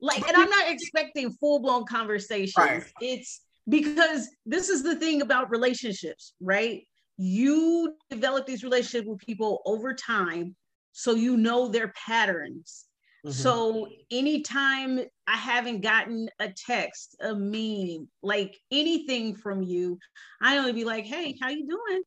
[0.02, 2.56] Like, and I'm not expecting full blown conversations.
[2.56, 2.82] Right.
[3.00, 6.82] It's because this is the thing about relationships, right?
[7.16, 10.56] You develop these relationships with people over time,
[10.92, 12.86] so you know their patterns.
[13.24, 13.32] Mm-hmm.
[13.32, 19.98] So anytime I haven't gotten a text, a meme, like anything from you,
[20.40, 22.02] I only be like, "Hey, how you doing?"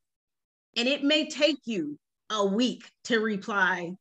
[0.76, 1.99] And it may take you
[2.32, 3.93] a week to reply,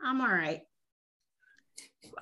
[0.00, 0.60] "I'm all right."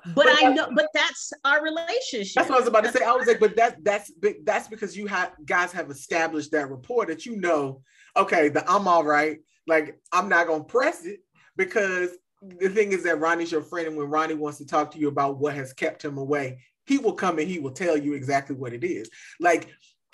[0.05, 2.35] But, but I know, but that's our relationship.
[2.35, 3.03] That's what I was about to say.
[3.03, 4.11] I was like, but that's that's
[4.43, 7.81] that's because you have guys have established that rapport that you know,
[8.15, 9.39] okay, the I'm all right.
[9.67, 11.19] Like I'm not gonna press it
[11.55, 12.11] because
[12.59, 15.07] the thing is that Ronnie's your friend, and when Ronnie wants to talk to you
[15.07, 18.55] about what has kept him away, he will come and he will tell you exactly
[18.55, 19.09] what it is.
[19.39, 19.69] Like,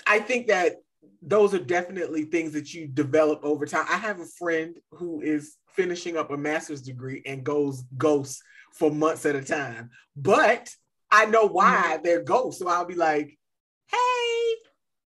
[0.05, 0.75] I think that
[1.21, 3.85] those are definitely things that you develop over time.
[3.89, 8.41] I have a friend who is finishing up a master's degree and goes ghosts
[8.73, 10.69] for months at a time, but
[11.11, 12.03] I know why mm-hmm.
[12.03, 12.61] they're ghosts.
[12.61, 13.37] So I'll be like,
[13.87, 14.55] "Hey,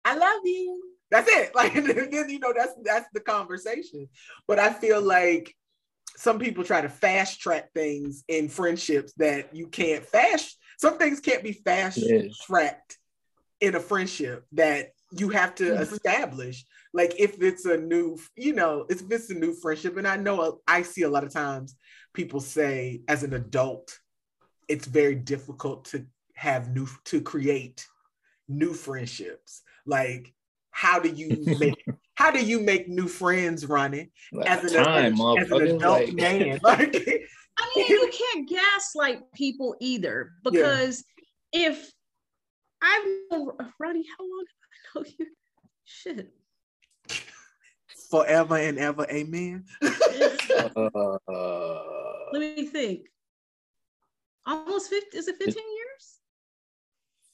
[0.05, 1.53] I love you." That's it.
[1.55, 4.09] Like, then you know, that's that's the conversation.
[4.47, 5.55] But I feel like
[6.17, 10.59] some people try to fast track things in friendships that you can't fast.
[10.79, 12.03] Some things can't be fast
[12.47, 12.99] tracked
[13.61, 15.83] in a friendship that you have to mm-hmm.
[15.83, 16.65] establish.
[16.93, 20.61] Like if it's a new, you know, if it's a new friendship, and I know
[20.67, 21.77] I see a lot of times
[22.13, 23.99] people say as an adult,
[24.69, 27.87] it's very difficult to have new to create
[28.49, 29.63] new friendships.
[29.87, 30.35] Like
[30.71, 31.85] how do you make
[32.15, 34.11] how do you make new friends, Ronnie?
[34.33, 36.15] Like as, an, time, as, an adult like...
[36.15, 36.61] man.
[36.63, 36.97] Like,
[37.59, 41.05] I mean, you can't gaslight people either because
[41.53, 41.69] yeah.
[41.69, 41.93] if
[42.83, 45.27] I've known Ronnie, how long have I know you?
[45.85, 46.33] Shit.
[48.11, 49.65] Forever and ever, amen.
[49.83, 49.89] uh,
[52.33, 53.07] Let me think.
[54.47, 56.21] Almost 50, is it 15 years?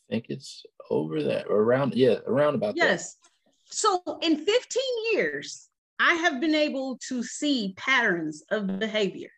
[0.09, 3.15] I think it's over that, around, yeah, around about yes.
[3.15, 3.31] that.
[3.71, 4.83] So in 15
[5.13, 5.69] years,
[5.99, 9.31] I have been able to see patterns of behavior.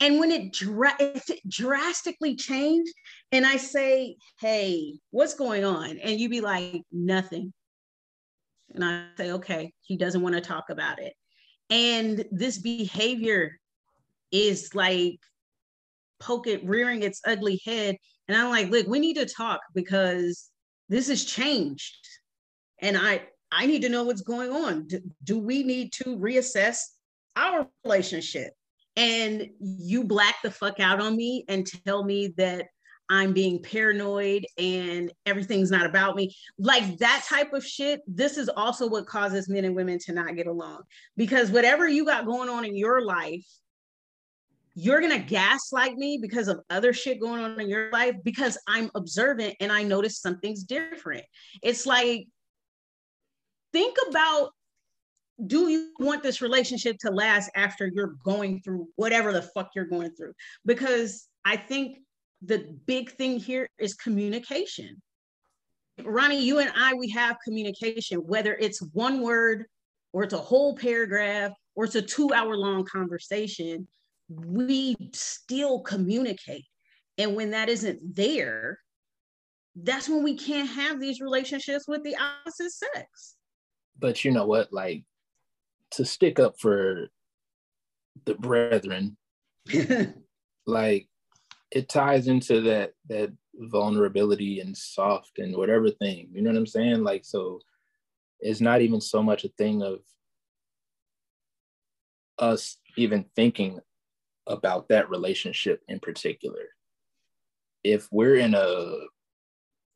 [0.00, 2.92] And when it, dra- it drastically changed,
[3.32, 5.98] and I say, Hey, what's going on?
[5.98, 7.52] And you be like, Nothing.
[8.74, 11.14] And I say, Okay, he doesn't want to talk about it.
[11.70, 13.58] And this behavior
[14.36, 15.18] is like
[16.20, 17.96] poke it rearing its ugly head
[18.28, 20.50] and i'm like look we need to talk because
[20.88, 22.06] this has changed
[22.80, 23.22] and i
[23.52, 26.78] i need to know what's going on do, do we need to reassess
[27.36, 28.52] our relationship
[28.96, 32.66] and you black the fuck out on me and tell me that
[33.08, 36.34] I'm being paranoid and everything's not about me.
[36.58, 40.34] Like that type of shit, this is also what causes men and women to not
[40.34, 40.82] get along.
[41.16, 43.46] Because whatever you got going on in your life,
[44.78, 48.90] you're gonna gaslight me because of other shit going on in your life because I'm
[48.94, 51.24] observant and I notice something's different.
[51.62, 52.28] It's like,
[53.72, 54.50] think about
[55.46, 59.86] do you want this relationship to last after you're going through whatever the fuck you're
[59.86, 60.32] going through?
[60.66, 61.98] Because I think
[62.42, 65.00] the big thing here is communication.
[66.04, 69.64] Ronnie, you and I, we have communication, whether it's one word
[70.12, 73.86] or it's a whole paragraph or it's a two hour long conversation,
[74.28, 76.64] we still communicate.
[77.18, 78.78] And when that isn't there,
[79.74, 83.36] that's when we can't have these relationships with the opposite sex.
[83.98, 84.72] But you know what?
[84.72, 85.04] Like
[85.92, 87.08] to stick up for
[88.24, 89.16] the brethren,
[90.66, 91.08] like
[91.70, 96.66] it ties into that that vulnerability and soft and whatever thing you know what i'm
[96.66, 97.58] saying like so
[98.40, 99.98] it's not even so much a thing of
[102.38, 103.80] us even thinking
[104.46, 106.68] about that relationship in particular
[107.84, 108.96] if we're in a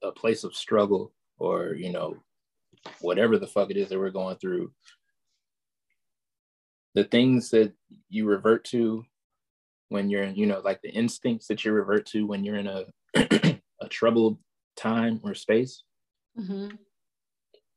[0.02, 2.16] a place of struggle or you know
[3.00, 4.72] whatever the fuck it is that we're going through
[6.94, 7.72] the things that
[8.08, 9.04] you revert to
[9.90, 12.66] when you're in, you know, like the instincts that you revert to when you're in
[12.66, 12.84] a
[13.80, 14.38] a troubled
[14.76, 15.82] time or space,
[16.38, 16.68] mm-hmm.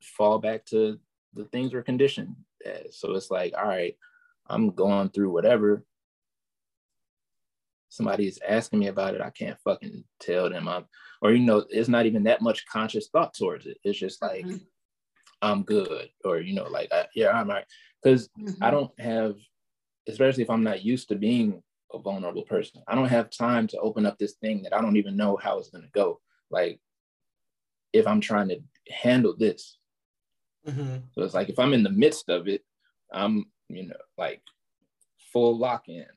[0.02, 1.00] fall back to
[1.34, 2.98] the things we're conditioned as.
[2.98, 3.96] So it's like, all right,
[4.48, 5.84] I'm going through whatever.
[7.94, 9.22] Somebody's asking me about it.
[9.22, 10.68] I can't fucking tell them.
[10.68, 10.86] I'm,
[11.22, 13.78] or you know, it's not even that much conscious thought towards it.
[13.84, 14.58] It's just like, mm-hmm.
[15.44, 17.66] I'm good, or you know, like, I, yeah, I'm right.
[18.02, 18.64] Because mm-hmm.
[18.64, 19.36] I don't have,
[20.08, 21.62] especially if I'm not used to being
[21.94, 22.82] a vulnerable person.
[22.88, 25.60] I don't have time to open up this thing that I don't even know how
[25.60, 26.20] it's going to go.
[26.50, 26.80] Like,
[27.94, 29.78] if I'm trying to handle this.
[30.68, 30.96] Mm-hmm.
[31.12, 32.64] So it's like if I'm in the midst of it,
[33.14, 34.42] I'm, you know, like
[35.32, 36.08] full lock in,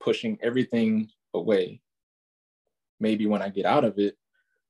[0.00, 1.80] pushing everything away.
[2.98, 4.16] Maybe when I get out of it,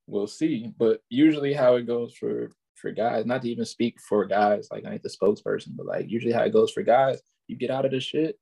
[0.07, 0.73] we'll see.
[0.79, 4.85] But usually, how it goes for for guys, not to even speak for guys, like
[4.87, 7.85] I ain't the spokesperson, but like usually how it goes for guys, you get out
[7.85, 8.39] of this shit,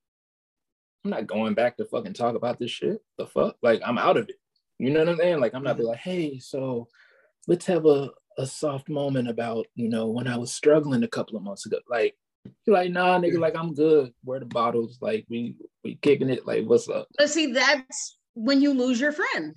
[1.04, 3.00] I'm not going back to fucking talk about this shit.
[3.16, 3.56] The fuck?
[3.62, 4.36] Like I'm out of it.
[4.78, 5.40] You know what I'm saying?
[5.40, 5.90] Like I'm not be mm-hmm.
[5.90, 6.88] like, hey, so
[7.46, 11.36] let's have a, a soft moment about, you know, when I was struggling a couple
[11.36, 11.78] of months ago.
[11.90, 12.14] Like,
[12.66, 14.12] you're like, nah, nigga, like I'm good.
[14.24, 14.98] Where the bottles?
[15.00, 16.46] Like we we kicking it.
[16.46, 17.08] Like, what's up?
[17.16, 19.54] But see, that's when you lose your friend.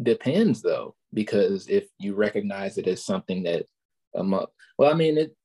[0.00, 3.66] Depends though, because if you recognize it as something that
[4.14, 4.30] um
[4.78, 5.36] well, I mean it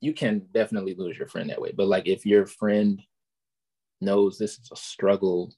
[0.00, 1.72] you can definitely lose your friend that way.
[1.74, 3.00] But like if your friend
[4.00, 5.54] knows this is a struggle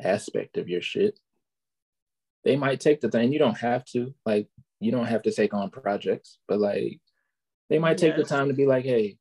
[0.00, 1.18] aspect of your shit,
[2.44, 3.32] they might take the thing.
[3.32, 4.48] You don't have to, like,
[4.80, 7.00] you don't have to take on projects, but like,
[7.68, 8.28] they might take yes.
[8.28, 9.18] the time to be like, hey,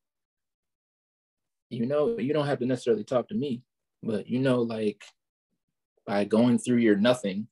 [1.69, 3.61] you know, you don't have to necessarily talk to me,
[4.03, 5.03] but you know, like,
[6.05, 7.47] by going through your nothing,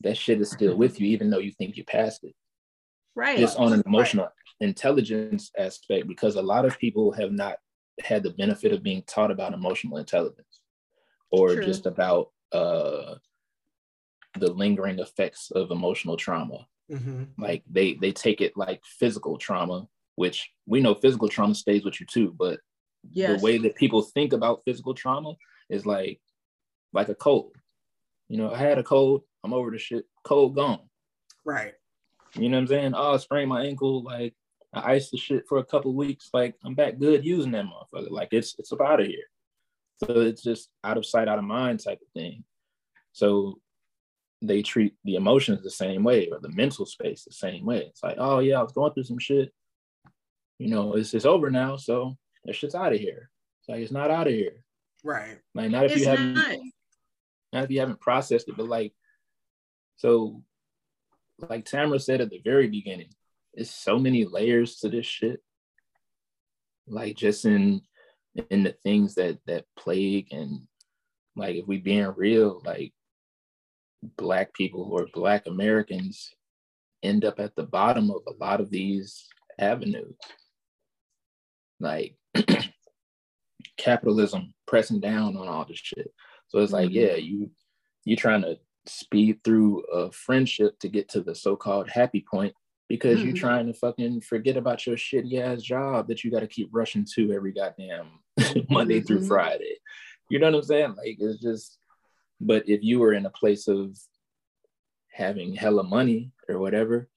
[0.00, 2.34] that shit is still with you, even though you think you passed it.
[3.14, 3.38] Right.
[3.38, 4.68] Just on an emotional right.
[4.68, 7.56] intelligence aspect, because a lot of people have not
[8.02, 10.60] had the benefit of being taught about emotional intelligence
[11.30, 11.64] or True.
[11.64, 13.14] just about uh,
[14.38, 16.66] the lingering effects of emotional trauma.
[16.90, 17.24] Mm-hmm.
[17.38, 22.00] Like they they take it like physical trauma, which we know physical trauma stays with
[22.00, 22.60] you too, but
[23.10, 23.40] yes.
[23.40, 25.34] the way that people think about physical trauma
[25.68, 26.20] is like
[26.92, 27.56] like a cold.
[28.28, 30.80] You know, I had a cold, I'm over the shit, cold gone.
[31.44, 31.74] Right.
[32.34, 32.94] You know what I'm saying?
[32.94, 34.34] Oh, I sprained my ankle, like
[34.72, 36.30] I iced the shit for a couple weeks.
[36.32, 38.10] Like I'm back good using that motherfucker.
[38.10, 39.24] Like it's it's about out of here.
[40.04, 42.44] So it's just out of sight, out of mind type of thing.
[43.12, 43.58] So
[44.40, 47.86] they treat the emotions the same way or the mental space the same way.
[47.88, 49.52] It's like, oh yeah, I was going through some shit.
[50.58, 51.76] You know, it's it's over now.
[51.76, 53.30] So that shit's out of here.
[53.60, 54.64] It's like it's not out of here.
[55.04, 55.38] Right.
[55.54, 56.58] Like not if it's you haven't not.
[57.52, 58.92] not if you haven't processed it, but like
[59.96, 60.42] so
[61.38, 63.10] like Tamara said at the very beginning,
[63.54, 65.40] it's so many layers to this shit.
[66.86, 67.82] Like just in
[68.50, 70.62] in the things that that plague and
[71.36, 72.92] like if we being real, like
[74.16, 76.34] black people or black Americans
[77.02, 79.28] end up at the bottom of a lot of these
[79.58, 80.16] avenues.
[81.80, 82.16] Like
[83.76, 86.12] capitalism pressing down on all this shit.
[86.48, 86.98] So it's like, mm-hmm.
[86.98, 87.50] yeah, you
[88.04, 92.52] you're trying to speed through a friendship to get to the so-called happy point
[92.88, 93.28] because mm-hmm.
[93.28, 96.68] you're trying to fucking forget about your shitty ass job that you got to keep
[96.72, 98.06] rushing to every goddamn
[98.68, 99.06] Monday mm-hmm.
[99.06, 99.78] through Friday.
[100.30, 100.94] You know what I'm saying?
[100.96, 101.78] Like it's just,
[102.40, 103.96] but if you were in a place of
[105.10, 107.08] having hella money or whatever,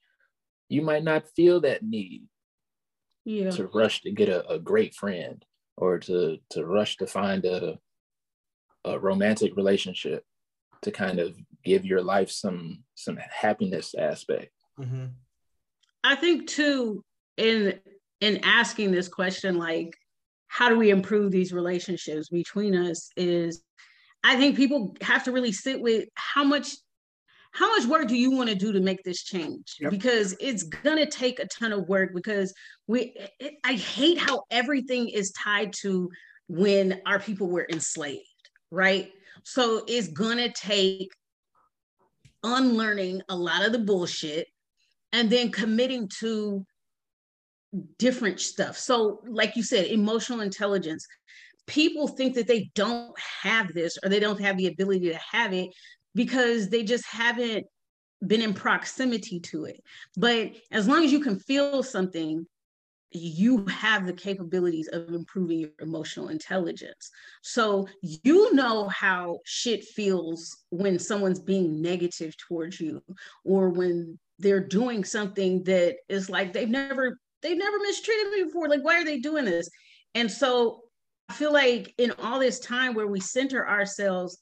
[0.69, 2.23] you might not feel that need
[3.25, 3.49] yeah.
[3.51, 5.43] to rush to get a, a great friend
[5.77, 7.77] or to to rush to find a
[8.85, 10.23] a romantic relationship
[10.83, 14.51] to kind of give your life some some happiness aspect.
[14.79, 15.05] Mm-hmm.
[16.03, 17.03] I think too
[17.37, 17.79] in
[18.21, 19.95] in asking this question, like
[20.47, 23.63] how do we improve these relationships between us is
[24.23, 26.75] I think people have to really sit with how much
[27.55, 29.91] how much work do you want to do to make this change yep.
[29.91, 32.53] because it's going to take a ton of work because
[32.87, 36.09] we it, i hate how everything is tied to
[36.47, 38.21] when our people were enslaved
[38.71, 39.11] right
[39.43, 41.09] so it's going to take
[42.43, 44.47] unlearning a lot of the bullshit
[45.13, 46.65] and then committing to
[47.97, 48.77] different stuff.
[48.77, 51.05] So, like you said, emotional intelligence.
[51.67, 55.51] People think that they don't have this or they don't have the ability to have
[55.51, 55.69] it
[56.15, 57.65] because they just haven't
[58.25, 59.81] been in proximity to it.
[60.17, 62.47] But as long as you can feel something,
[63.11, 67.11] you have the capabilities of improving your emotional intelligence.
[67.43, 73.01] So you know how shit feels when someone's being negative towards you
[73.43, 78.67] or when they're doing something that is like they've never they've never mistreated me before
[78.67, 79.69] like why are they doing this
[80.13, 80.81] and so
[81.29, 84.39] i feel like in all this time where we center ourselves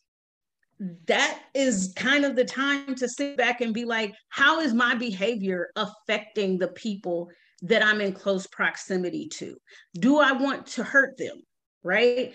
[1.08, 4.96] that is kind of the time to sit back and be like how is my
[4.96, 7.30] behavior affecting the people
[7.62, 9.56] that i'm in close proximity to
[10.00, 11.42] do i want to hurt them
[11.84, 12.34] right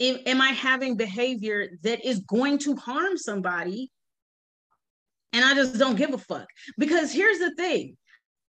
[0.00, 3.90] am i having behavior that is going to harm somebody
[5.34, 6.46] and I just don't give a fuck.
[6.78, 7.96] Because here's the thing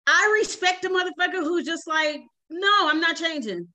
[0.08, 3.68] I respect a motherfucker who's just like, no, I'm not changing.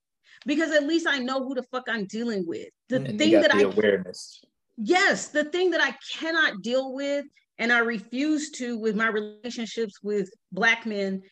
[0.44, 2.68] Because at least I know who the fuck I'm dealing with.
[2.88, 4.44] The mm, and thing that the I awareness.
[4.76, 7.24] Yes, the thing that I cannot deal with
[7.58, 11.22] and I refuse to with my relationships with black men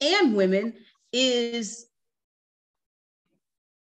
[0.00, 0.74] and women
[1.12, 1.86] is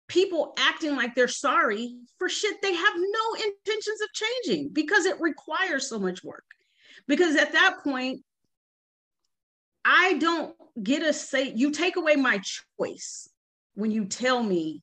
[0.09, 5.21] people acting like they're sorry for shit they have no intentions of changing because it
[5.21, 6.45] requires so much work.
[7.09, 8.23] Because at that point,
[9.85, 12.41] I don't get a say, you take away my
[12.79, 13.29] choice
[13.75, 14.83] when you tell me,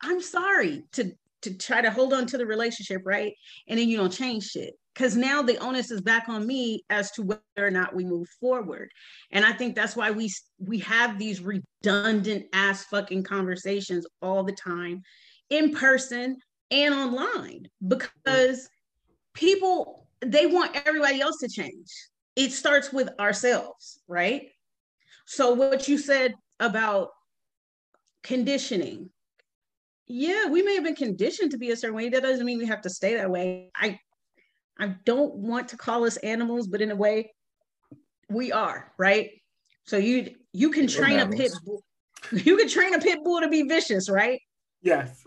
[0.00, 1.12] I'm sorry to
[1.42, 3.34] to try to hold on to the relationship, right?
[3.68, 4.74] And then you don't change shit.
[4.94, 8.28] Because now the onus is back on me as to whether or not we move
[8.40, 8.90] forward.
[9.30, 10.28] And I think that's why we
[10.58, 15.02] we have these redundant ass fucking conversations all the time
[15.50, 16.38] in person
[16.72, 18.68] and online because
[19.34, 21.88] people they want everybody else to change.
[22.34, 24.48] It starts with ourselves, right?
[25.26, 27.10] So, what you said about
[28.22, 29.10] conditioning,
[30.08, 32.08] yeah, we may have been conditioned to be a certain way.
[32.08, 33.70] That doesn't mean we have to stay that way.
[33.76, 34.00] I,
[34.78, 37.32] I don't want to call us animals, but in a way,
[38.30, 39.30] we are, right?
[39.84, 41.82] So you you can train a pit bull.
[42.32, 44.40] You can train a pit bull to be vicious, right?
[44.82, 45.22] Yes.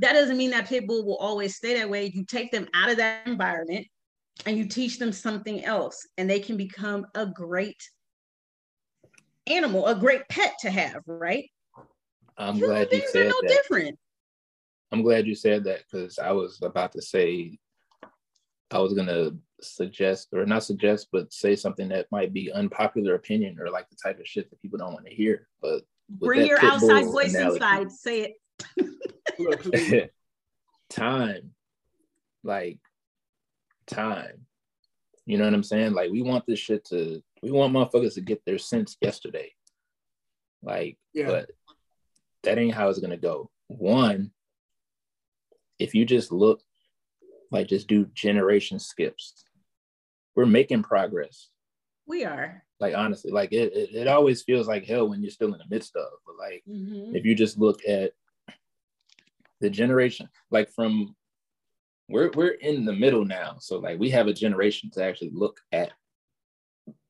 [0.00, 2.10] That doesn't mean that pit bull will always stay that way.
[2.14, 3.86] You take them out of that environment
[4.46, 7.76] and you teach them something else and they can become a great
[9.46, 11.50] animal a great pet to have right
[12.38, 13.98] i'm Human glad you said no that different
[14.92, 17.58] i'm glad you said that because i was about to say
[18.70, 23.14] i was going to suggest or not suggest but say something that might be unpopular
[23.14, 26.46] opinion or like the type of shit that people don't want to hear but bring
[26.46, 28.34] your outside voice analogy, inside say
[28.76, 30.12] it
[30.90, 31.52] time
[32.42, 32.78] like
[33.86, 34.46] time.
[35.26, 35.92] You know what I'm saying?
[35.92, 39.52] Like we want this shit to we want motherfuckers to get their sense yesterday.
[40.62, 41.26] Like, yeah.
[41.26, 41.50] but
[42.42, 43.50] that ain't how it's gonna go.
[43.68, 44.30] One,
[45.80, 46.60] if you just look
[47.50, 49.44] like just do generation skips,
[50.36, 51.48] we're making progress.
[52.06, 52.62] We are.
[52.78, 55.64] Like honestly, like it, it, it always feels like hell when you're still in the
[55.68, 56.08] midst of.
[56.26, 57.14] But like mm-hmm.
[57.14, 58.12] if you just look at
[59.60, 61.14] the generation, like from
[62.08, 63.56] we're we're in the middle now.
[63.60, 65.92] So like we have a generation to actually look at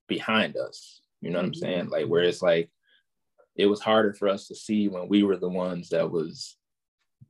[0.09, 1.01] behind us.
[1.21, 1.61] You know what I'm mm-hmm.
[1.61, 1.89] saying?
[1.89, 2.71] Like where it's like
[3.57, 6.57] it was harder for us to see when we were the ones that was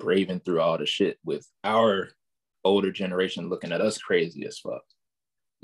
[0.00, 2.08] braving through all the shit with our
[2.64, 4.82] older generation looking at us crazy as fuck.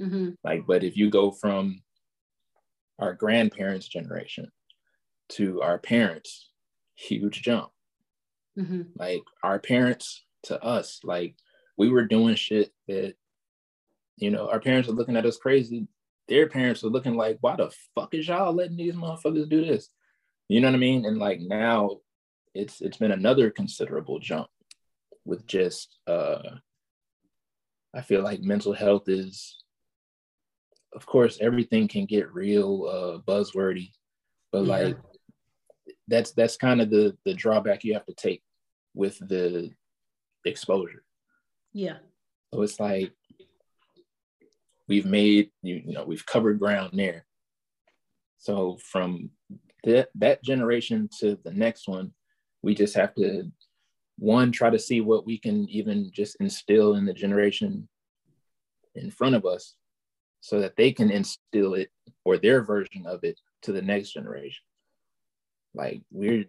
[0.00, 0.30] Mm-hmm.
[0.44, 1.82] Like, but if you go from
[2.98, 4.50] our grandparents' generation
[5.30, 6.50] to our parents,
[6.94, 7.70] huge jump.
[8.58, 8.82] Mm-hmm.
[8.96, 11.34] Like our parents to us, like
[11.76, 13.14] we were doing shit that
[14.16, 15.86] you know, our parents are looking at us crazy.
[16.28, 19.88] Their parents are looking like, why the fuck is y'all letting these motherfuckers do this?
[20.48, 21.04] You know what I mean?
[21.04, 21.98] And like now
[22.56, 24.48] it's it's been another considerable jump
[25.24, 26.38] with just uh
[27.94, 29.62] I feel like mental health is
[30.94, 33.92] of course everything can get real uh buzzwordy,
[34.52, 34.72] but yeah.
[34.72, 34.96] like
[36.08, 38.42] that's that's kind of the the drawback you have to take
[38.94, 39.70] with the
[40.44, 41.02] exposure.
[41.72, 41.98] Yeah.
[42.54, 43.12] So it's like
[44.88, 47.26] we've made you, you know we've covered ground there.
[48.38, 49.30] So from
[49.84, 52.12] that that generation to the next one,
[52.66, 53.48] we just have to
[54.18, 57.88] one try to see what we can even just instill in the generation
[58.96, 59.76] in front of us
[60.40, 61.90] so that they can instill it
[62.24, 64.64] or their version of it to the next generation.
[65.74, 66.46] Like we're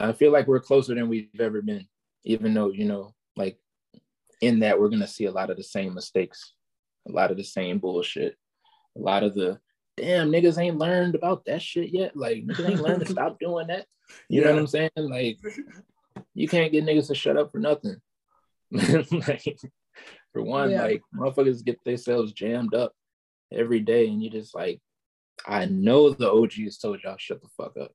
[0.00, 1.86] i feel like we're closer than we've ever been
[2.24, 3.56] even though you know like
[4.40, 6.54] in that we're gonna see a lot of the same mistakes
[7.08, 8.36] a lot of the same bullshit
[8.96, 9.60] a lot of the
[9.96, 13.66] damn niggas ain't learned about that shit yet like niggas ain't learned to stop doing
[13.66, 13.86] that
[14.28, 14.46] you yeah.
[14.46, 15.38] know what i'm saying like
[16.34, 17.96] you can't get niggas to shut up for nothing
[18.70, 19.58] like
[20.32, 20.82] for one yeah.
[20.82, 22.92] like motherfuckers get themselves jammed up
[23.52, 24.80] every day and you just like
[25.46, 27.92] i know the og's told y'all shut the fuck up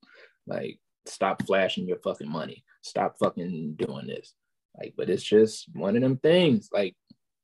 [0.49, 2.63] like, stop flashing your fucking money.
[2.81, 4.33] Stop fucking doing this.
[4.77, 6.69] Like, but it's just one of them things.
[6.73, 6.95] Like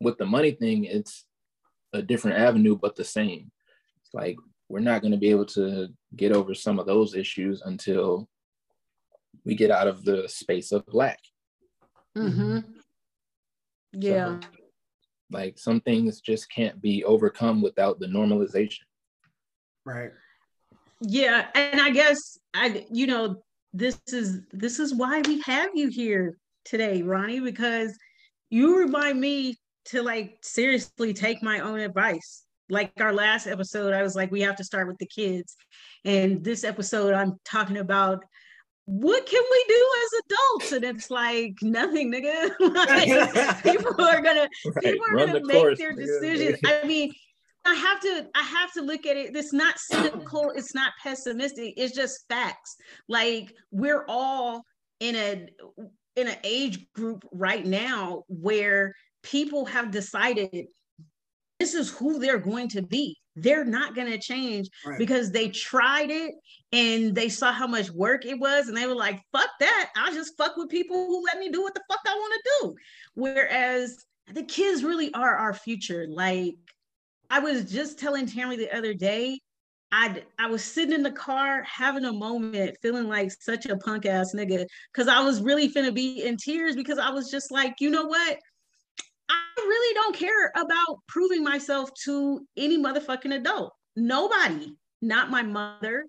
[0.02, 1.26] with the money thing, it's
[1.94, 3.52] a different avenue, but the same.
[4.16, 4.38] It's like
[4.70, 8.28] we're not going to be able to get over some of those issues until
[9.46, 11.20] we get out of the space of black.
[12.18, 12.60] Mm-hmm.
[13.94, 14.40] Yeah.
[14.42, 14.48] So,
[15.32, 18.84] like some things just can't be overcome without the normalization.
[19.86, 20.12] Right
[21.02, 23.42] yeah and i guess i you know
[23.74, 27.98] this is this is why we have you here today ronnie because
[28.50, 34.02] you remind me to like seriously take my own advice like our last episode i
[34.02, 35.56] was like we have to start with the kids
[36.04, 38.24] and this episode i'm talking about
[38.86, 40.72] what can we do as adults?
[40.74, 42.52] And it's like nothing, nigga.
[42.60, 44.84] like, people are gonna right.
[44.84, 46.60] people are Run gonna the make course, their decisions.
[46.66, 47.12] I mean,
[47.66, 49.36] I have to I have to look at it.
[49.36, 52.76] It's not cynical, it's not pessimistic, it's just facts.
[53.10, 54.64] Like we're all
[55.00, 55.48] in a
[56.16, 58.94] in an age group right now where
[59.24, 60.68] people have decided
[61.60, 63.18] this is who they're going to be.
[63.36, 64.98] They're not going to change right.
[64.98, 66.34] because they tried it
[66.72, 69.90] and they saw how much work it was and they were like, fuck that.
[69.96, 72.50] I'll just fuck with people who let me do what the fuck I want to
[72.62, 72.76] do.
[73.16, 76.06] Whereas the kids really are our future.
[76.10, 76.56] Like
[77.30, 79.40] I was just telling Tammy the other day,
[79.92, 84.06] I I was sitting in the car having a moment, feeling like such a punk
[84.06, 87.76] ass nigga, because I was really finna be in tears because I was just like,
[87.80, 88.40] you know what?
[89.30, 93.74] I really don't care about proving myself to any motherfucking adult.
[93.96, 96.06] Nobody, not my mother,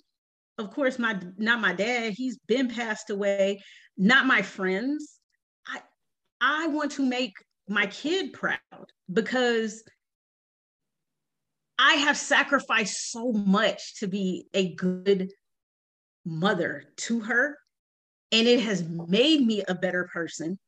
[0.58, 2.14] of course, my not my dad.
[2.14, 3.60] He's been passed away.
[3.96, 5.18] Not my friends.
[5.66, 5.80] I
[6.40, 7.34] I want to make
[7.68, 8.60] my kid proud
[9.12, 9.82] because
[11.78, 15.30] I have sacrificed so much to be a good
[16.24, 17.58] mother to her,
[18.32, 20.58] and it has made me a better person.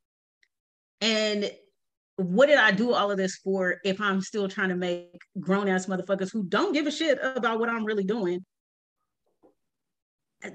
[1.00, 1.50] And
[2.18, 5.68] what did I do all of this for if I'm still trying to make grown
[5.68, 8.44] ass motherfuckers who don't give a shit about what I'm really doing?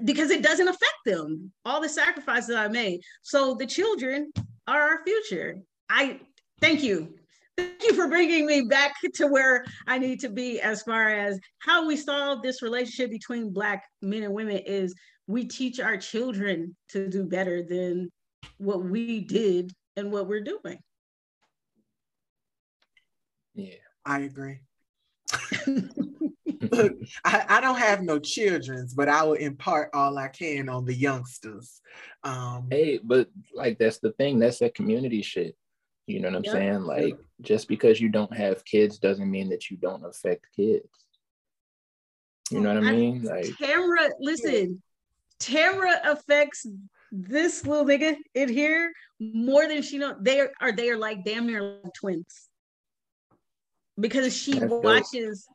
[0.04, 3.00] Because it doesn't affect them, all the sacrifices I made.
[3.22, 4.32] So the children
[4.66, 5.58] are our future.
[5.90, 6.20] I
[6.60, 7.14] thank you
[7.56, 11.38] thank you for bringing me back to where I need to be as far as
[11.58, 14.94] how we solve this relationship between Black men and women is
[15.26, 18.10] we teach our children to do better than
[18.58, 20.78] what we did and what we're doing.
[23.54, 23.74] Yeah,
[24.04, 24.60] I agree.
[25.66, 26.94] Look,
[27.24, 30.94] I, I, don't have no childrens, but I will impart all I can on the
[30.94, 31.80] youngsters.
[32.22, 34.38] Um, hey, but like that's the thing.
[34.38, 35.56] That's that community shit.
[36.06, 36.52] You know what I'm yep.
[36.52, 36.82] saying?
[36.82, 40.88] Like just because you don't have kids doesn't mean that you don't affect kids.
[42.50, 43.22] You know what I mean?
[43.22, 44.82] Like Tamra, listen,
[45.40, 46.66] Tamra affects
[47.10, 50.16] this little nigga in here more than she know.
[50.20, 52.48] They are, are they are like damn near like twins
[53.98, 55.46] because she watches.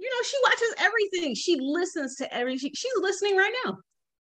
[0.00, 1.34] You know, she watches everything.
[1.34, 2.58] She listens to everything.
[2.58, 3.78] She, she's listening right now.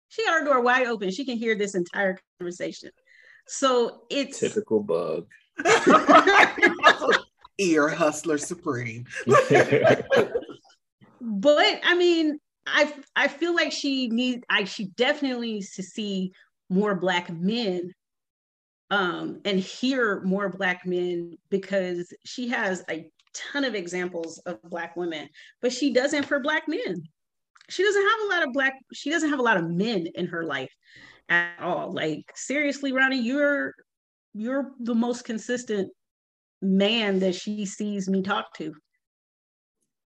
[0.08, 1.10] She got her door wide open.
[1.10, 2.90] She can hear this entire conversation.
[3.46, 5.26] So it's typical bug.
[7.58, 9.06] Ear hustler supreme.
[11.20, 16.32] but I mean, I I feel like she needs I she definitely needs to see
[16.68, 17.92] more black men
[18.90, 23.08] um and hear more black men because she has a
[23.52, 25.28] ton of examples of black women,
[25.60, 27.02] but she doesn't for black men.
[27.68, 30.26] She doesn't have a lot of black, she doesn't have a lot of men in
[30.26, 30.72] her life
[31.28, 31.92] at all.
[31.92, 33.74] Like seriously, Ronnie, you're
[34.34, 35.90] you're the most consistent
[36.62, 38.74] man that she sees me talk to.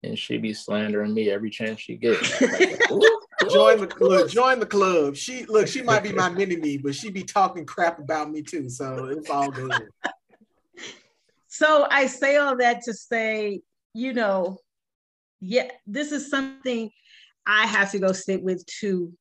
[0.03, 2.39] And she be slandering me every chance she gets.
[3.51, 4.29] join the club.
[4.29, 5.17] Join the club.
[5.17, 5.69] She look.
[5.69, 8.69] She might be my mini me, but she be talking crap about me too.
[8.69, 9.89] So it's all good.
[11.57, 13.63] So I say all that to say,
[13.95, 14.59] you know,
[15.41, 16.91] yeah, this is something
[17.47, 19.13] I have to go sit with too,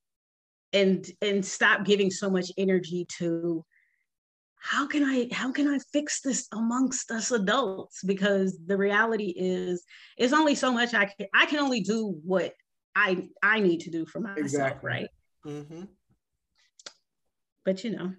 [0.74, 3.64] and and stop giving so much energy to
[4.58, 8.04] how can I how can I fix this amongst us adults?
[8.04, 9.84] Because the reality is,
[10.18, 12.54] it's only so much I can I can only do what
[12.96, 14.90] I I need to do for myself, exactly.
[14.90, 15.08] right?
[15.46, 15.84] Mm-hmm.
[17.64, 18.14] But you know.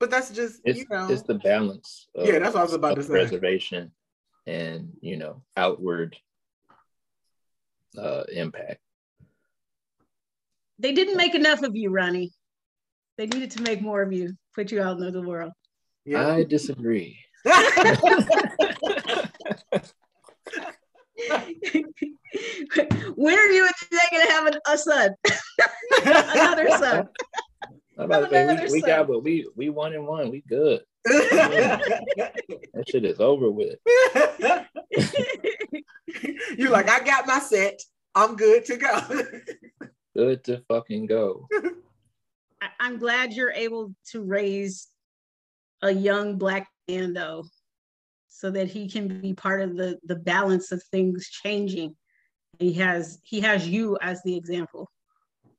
[0.00, 2.08] But that's just it's, you know, it's the balance.
[2.14, 3.10] yeah, that's what I was about to say.
[3.10, 3.92] Preservation
[4.46, 6.16] and you know outward
[7.96, 8.80] uh, impact.
[10.78, 12.32] They didn't make enough of you, Ronnie.
[13.16, 15.52] They needed to make more of you, put you out into the world.
[16.04, 16.28] Yeah.
[16.28, 17.18] I disagree.
[23.16, 25.14] when are you and Jay gonna have an, a son?
[26.04, 27.08] Another son.
[27.98, 30.30] About say, we, we got but we we one and one.
[30.30, 30.82] We good.
[31.04, 33.76] that shit is over with.
[36.56, 37.80] You're like, I got my set.
[38.14, 39.00] I'm good to go.
[40.16, 41.48] good to fucking go.
[42.62, 44.86] I, am glad you're able to raise
[45.82, 47.46] a young black man though,
[48.28, 51.96] so that he can be part of the the balance of things changing
[52.58, 54.90] he has he has you as the example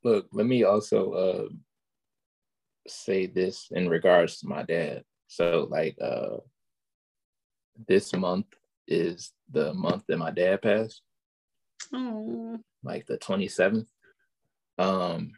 [0.03, 1.45] look let me also uh
[2.89, 6.37] say this in regards to my dad so like uh
[7.87, 8.47] this month
[8.87, 11.01] is the month that my dad passed
[11.93, 13.85] oh like the 27th
[14.77, 15.31] um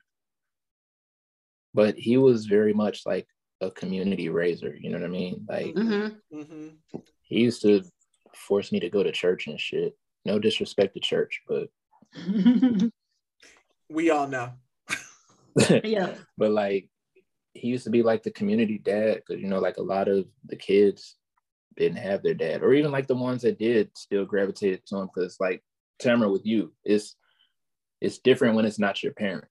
[1.73, 3.27] but he was very much like
[3.61, 6.37] a community raiser you know what i mean like mm-hmm.
[6.37, 6.97] Mm-hmm.
[7.21, 7.83] he used to
[8.33, 9.95] force me to go to church and shit
[10.25, 11.69] no disrespect to church, but
[13.89, 14.51] we all know.
[15.83, 16.13] yeah.
[16.37, 16.89] But like
[17.53, 20.25] he used to be like the community dad because you know, like a lot of
[20.45, 21.15] the kids
[21.77, 25.09] didn't have their dad, or even like the ones that did still gravitated to him
[25.13, 25.63] because like
[25.99, 27.15] Tamara with you, it's
[27.99, 29.45] it's different when it's not your parent.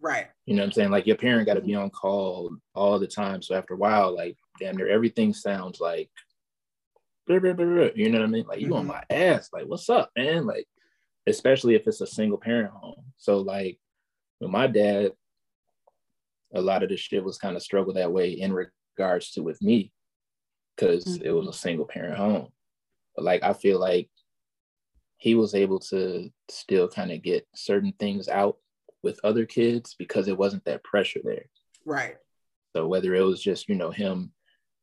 [0.00, 0.26] Right.
[0.44, 0.90] You know what I'm saying?
[0.90, 3.42] Like your parent got to be on call all the time.
[3.42, 6.10] So after a while, like damn near everything sounds like
[7.28, 8.46] you know what I mean?
[8.46, 8.74] Like you mm-hmm.
[8.74, 9.50] on my ass.
[9.52, 10.46] Like, what's up, man?
[10.46, 10.66] Like,
[11.26, 13.02] especially if it's a single parent home.
[13.16, 13.78] So like
[14.40, 15.12] with my dad,
[16.56, 19.60] a lot of the shit was kind of struggle that way in regards to with
[19.62, 19.92] me,
[20.74, 21.26] because mm-hmm.
[21.26, 22.48] it was a single parent home.
[23.14, 24.08] But like I feel like
[25.18, 28.58] he was able to still kind of get certain things out
[29.02, 31.46] with other kids because it wasn't that pressure there.
[31.84, 32.16] Right.
[32.74, 34.32] So whether it was just, you know, him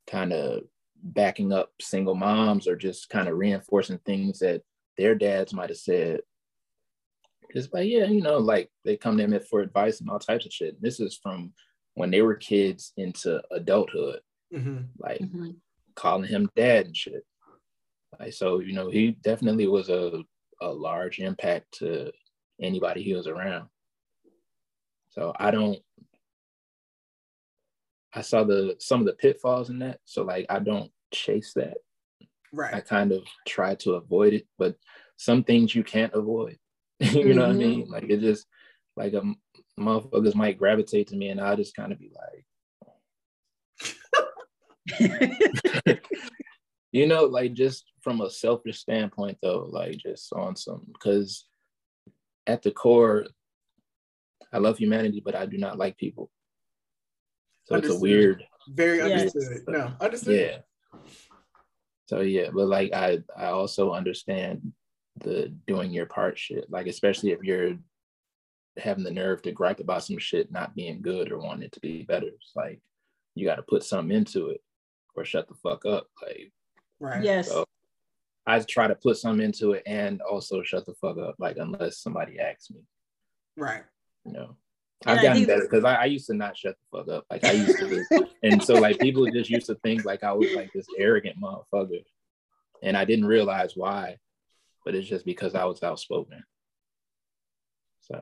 [0.08, 0.64] kind of
[1.04, 4.64] backing up single moms or just kind of reinforcing things that
[4.98, 6.22] their dads might have said.
[7.54, 10.46] Just like, yeah, you know, like they come to him for advice and all types
[10.46, 10.82] of shit.
[10.82, 11.54] This is from
[11.96, 14.22] when they were kids into adulthood,
[14.54, 14.86] mm-hmm.
[14.98, 15.52] like mm-hmm.
[15.96, 17.24] calling him dad and shit.
[18.20, 20.24] Like, so, you know, he definitely was a,
[20.62, 22.12] a large impact to
[22.62, 23.68] anybody he was around.
[25.10, 25.80] So I don't
[28.14, 30.00] I saw the some of the pitfalls in that.
[30.06, 31.78] So like I don't chase that.
[32.52, 32.74] Right.
[32.74, 34.76] I kind of try to avoid it, but
[35.18, 36.58] some things you can't avoid.
[37.12, 37.38] you mm-hmm.
[37.38, 37.84] know what I mean?
[37.84, 37.94] Mm-hmm.
[37.94, 38.46] Like it just
[38.96, 39.24] like a
[39.80, 42.46] motherfuckers might gravitate to me and I just kind of be like
[46.92, 51.46] you know, like just from a selfish standpoint though, like just on some because
[52.46, 53.26] at the core,
[54.52, 56.30] I love humanity, but I do not like people.
[57.66, 57.96] So understood.
[57.96, 58.44] it's a weird.
[58.68, 59.64] Very understood.
[59.68, 60.40] no, understood.
[60.40, 61.00] Yeah.
[62.08, 64.74] So yeah, but like I, I also understand
[65.24, 66.70] the doing your part shit.
[66.70, 67.78] Like especially if you're
[68.78, 71.80] having the nerve to gripe about some shit not being good or wanting it to
[71.80, 72.28] be better.
[72.28, 72.80] It's like
[73.36, 74.62] you got to put something into it
[75.16, 76.08] or shut the fuck up.
[76.22, 76.52] Like,
[77.00, 77.24] right.
[77.24, 77.50] Yes.
[77.50, 77.66] So
[78.46, 81.36] I try to put something into it and also shut the fuck up.
[81.40, 82.82] Like unless somebody asks me.
[83.58, 83.84] Right.
[84.26, 84.58] You know.
[85.06, 87.26] I've gotten better because I, I, used to not shut the fuck up.
[87.30, 90.54] Like I used to, and so like people just used to think like I was
[90.54, 92.04] like this arrogant motherfucker,
[92.82, 94.18] and I didn't realize why,
[94.86, 96.44] but it's just because I was outspoken.
[98.02, 98.20] So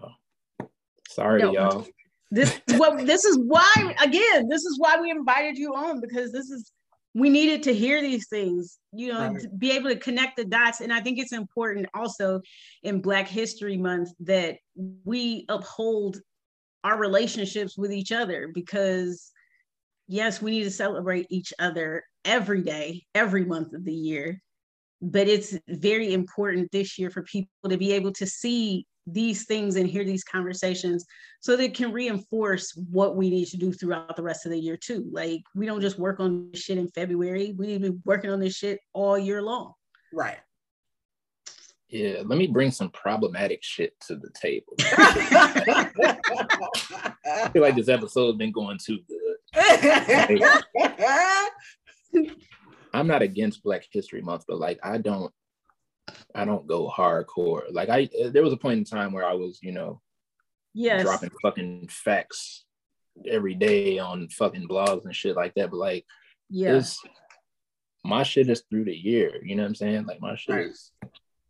[1.08, 1.88] sorry, no, y'all.
[2.30, 4.48] This well, this is why again.
[4.48, 6.72] This is why we invited you on because this is
[7.14, 9.42] we needed to hear these things, you know, Right.
[9.42, 10.80] to be able to connect the dots.
[10.80, 12.42] And I think it's important also
[12.84, 16.22] in Black History Month that we uphold
[16.84, 19.32] our relationships with each other because,
[20.08, 24.42] yes, we need to celebrate each other every day, every month of the year.
[25.02, 29.76] But it's very important this year for people to be able to see these things
[29.76, 31.06] and hear these conversations
[31.40, 34.78] so they can reinforce what we need to do throughout the rest of the year
[34.78, 35.10] too.
[35.12, 37.54] Like we don't just work on this shit in February.
[37.58, 39.74] We need to be working on this shit all year long.
[40.14, 40.38] Right.
[41.90, 44.74] Yeah, let me bring some problematic shit to the table.
[44.80, 45.90] I
[47.52, 49.36] feel like this episode has been going too good.
[52.94, 55.32] I'm not against Black History Month, but like I don't
[56.36, 57.64] I don't go hardcore.
[57.72, 60.02] Like I there was a point in time where I was, you know,
[60.74, 61.04] Yes.
[61.04, 62.66] dropping fucking facts
[63.28, 65.70] every day on fucking blogs and shit like that.
[65.72, 66.06] But like
[66.50, 66.82] Yeah.
[68.04, 69.42] my shit is through the year.
[69.44, 70.06] You know what I'm saying?
[70.06, 70.66] Like my shit Right.
[70.68, 70.92] is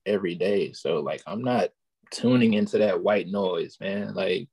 [0.05, 0.73] every day.
[0.73, 1.69] So like I'm not
[2.11, 4.13] tuning into that white noise, man.
[4.13, 4.49] Like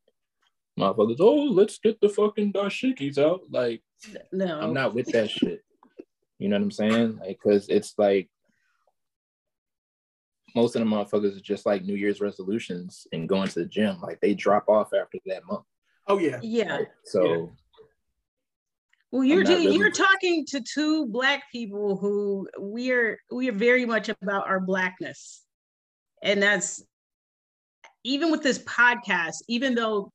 [0.78, 3.40] motherfuckers, oh, let's get the fucking dashikis out.
[3.50, 3.82] Like
[4.32, 4.60] No.
[4.60, 5.62] I'm not with that shit.
[6.38, 7.18] You know what I'm saying?
[7.18, 8.28] Like, cause it's like
[10.54, 14.00] most of the motherfuckers are just like New Year's resolutions and going to the gym.
[14.00, 15.64] Like they drop off after that month.
[16.06, 16.38] oh yeah.
[16.42, 16.76] Yeah.
[16.76, 16.86] Right?
[17.04, 17.52] So
[19.10, 23.84] Well, you're really- you're talking to two black people who we are we are very
[23.84, 25.44] much about our blackness,
[26.22, 26.82] and that's
[28.04, 29.36] even with this podcast.
[29.48, 30.12] Even though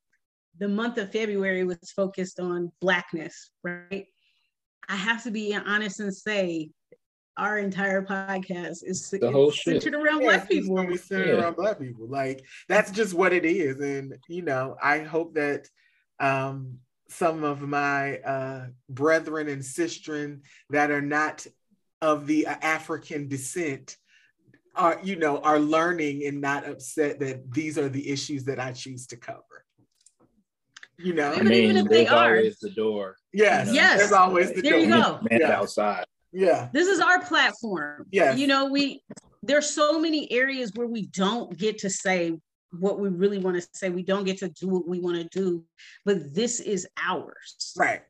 [0.59, 4.05] the month of February was focused on blackness, right?
[4.89, 6.69] I have to be honest and say
[7.37, 9.81] our entire podcast is The whole it's shit.
[9.81, 10.75] centered around Yeah, black people.
[10.75, 11.41] gonna be centered Yeah.
[11.41, 12.07] around black people.
[12.07, 13.79] Like that's just what it is.
[13.79, 15.67] And you know, I hope that
[16.19, 16.77] um
[17.09, 21.45] some of my uh brethren and sistren that are not
[22.01, 23.97] of the uh, African descent
[24.75, 28.73] are you know are learning and not upset that these are the issues that I
[28.73, 29.62] choose to cover.
[31.03, 33.17] You know, I But even mean, if they are- always the door.
[33.33, 33.99] yes, Yes.
[33.99, 35.01] there's always the There you door.
[35.21, 35.27] go.
[35.29, 35.59] Man Yeah.
[35.59, 36.05] outside.
[36.31, 38.07] Yeah, this is our platform.
[38.11, 38.33] Yeah.
[38.35, 39.03] You know, we
[39.45, 42.33] there's so many areas where we don't get to say
[42.71, 43.89] what we really want to say.
[43.89, 45.65] We don't get to do what we want to do,
[46.05, 47.73] but this is ours.
[47.77, 48.01] right.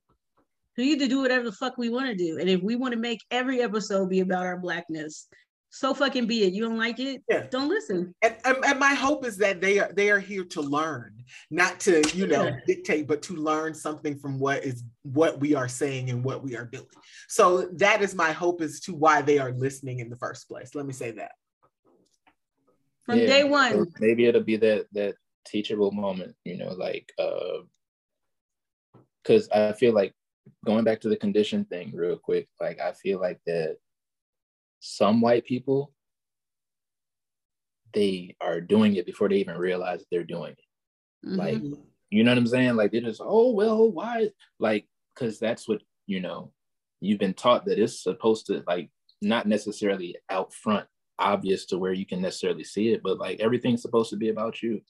[0.77, 2.39] We need to do whatever the fuck we want to do.
[2.39, 5.27] And if we want to make every episode be about our blackness,
[5.75, 6.53] so fucking be it.
[6.53, 7.23] You don't like it?
[7.27, 7.47] Yeah.
[7.49, 8.13] Don't listen.
[8.21, 11.79] And, and, and my hope is that they are they are here to learn, not
[11.81, 12.59] to you know Yeah.
[12.67, 16.55] dictate, but to learn something from what is what we are saying and what we
[16.55, 16.85] are doing.
[17.27, 20.75] So that is my hope as to why they are listening in the first place.
[20.75, 21.31] Let me say that.
[23.01, 23.87] From Yeah, day so one.
[23.99, 27.63] maybe it'll be that that teachable moment, you know, like uh
[29.23, 30.13] because I feel like
[30.67, 33.77] going back to the condition thing real quick, like I feel like that
[34.85, 35.93] some white people
[37.93, 41.27] they are doing it before they even realize they're doing it.
[41.27, 41.37] Mhm.
[41.37, 41.61] Like,
[42.09, 42.75] you know what I'm saying?
[42.75, 44.31] Like they just, oh well, why?
[44.59, 46.51] Like, because that's what you know.
[46.99, 48.89] You've been taught that it's supposed to like
[49.21, 50.87] not necessarily out front,
[51.19, 54.61] obvious to where you can necessarily see it, but like everything's supposed to be about
[54.61, 54.81] you.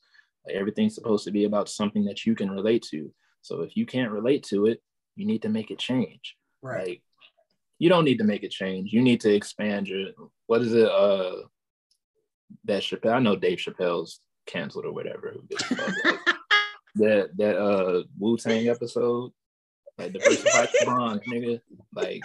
[0.46, 3.12] Like everything's supposed to be about something that you can relate to.
[3.42, 4.82] So if you can't relate to it,
[5.16, 6.36] you need to make it change.
[6.62, 6.88] Right.
[6.88, 7.02] Like
[7.84, 8.94] you don't need to make a change.
[8.94, 10.12] You need to expand your
[10.48, 10.90] what is it?
[10.90, 11.34] Uh
[12.64, 13.16] that Chappelle.
[13.16, 15.34] I know Dave Chappelle's canceled or whatever.
[15.34, 16.06] Who gives a fuck?
[16.06, 16.20] Like,
[16.96, 19.32] that that uh Wu Tang episode,
[19.98, 21.60] like the diversify blonde nigga,
[21.94, 22.22] like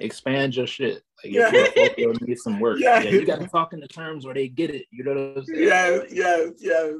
[0.00, 1.02] expand your shit.
[1.22, 1.66] Like your Yeah.
[1.76, 2.78] portfolio needs some work.
[2.80, 3.02] Yeah.
[3.02, 3.10] Yeah.
[3.10, 4.86] you gotta talk in the terms where they get it.
[4.90, 5.62] You know what I'm saying?
[5.68, 6.92] Yes, Like, yes, yes.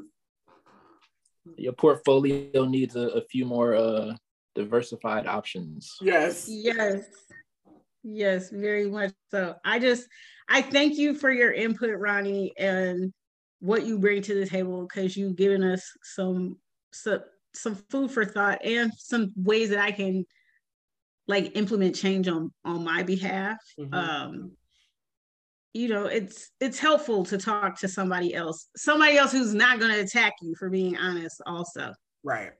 [1.57, 4.13] Your portfolio needs a, a few more uh
[4.53, 5.97] diversified options.
[6.01, 6.45] Yes.
[6.47, 7.03] Yes.
[8.07, 9.55] Yes, very much so.
[9.65, 10.07] I just
[10.47, 13.11] I thank you for your input, Ronnie, and
[13.59, 16.57] what you bring to the table because you've given us some
[16.93, 17.23] some
[17.55, 20.23] some food for thought and some ways that I can
[21.27, 23.57] like implement change on on my behalf.
[23.79, 23.93] Mhm.
[23.93, 24.51] Um
[25.73, 29.91] you know, it's it's helpful to talk to somebody else, somebody else who's not going
[29.91, 31.93] to attack you for being honest also.
[32.23, 32.51] Right.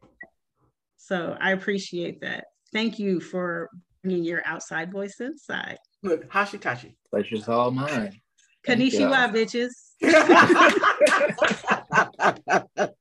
[0.98, 2.46] So I appreciate that.
[2.74, 3.70] Thank you for
[4.12, 5.78] your outside voice inside.
[6.04, 6.96] Look, Hashitachi.
[7.10, 8.20] Pleasure's all mine.
[8.66, 9.30] Thank Konnichiwa, y'all.
[9.30, 9.72] bitches.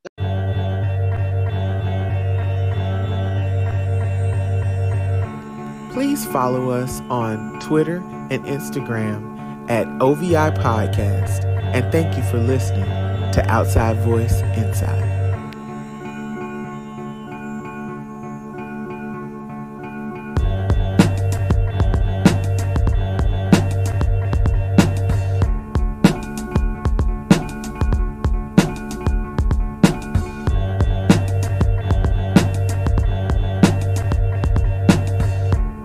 [5.92, 7.98] Please follow us on Twitter
[8.30, 11.44] and Instagram at OVI Podcast.
[11.72, 12.84] And thank you for listening
[13.32, 15.13] to Outside Voice Inside.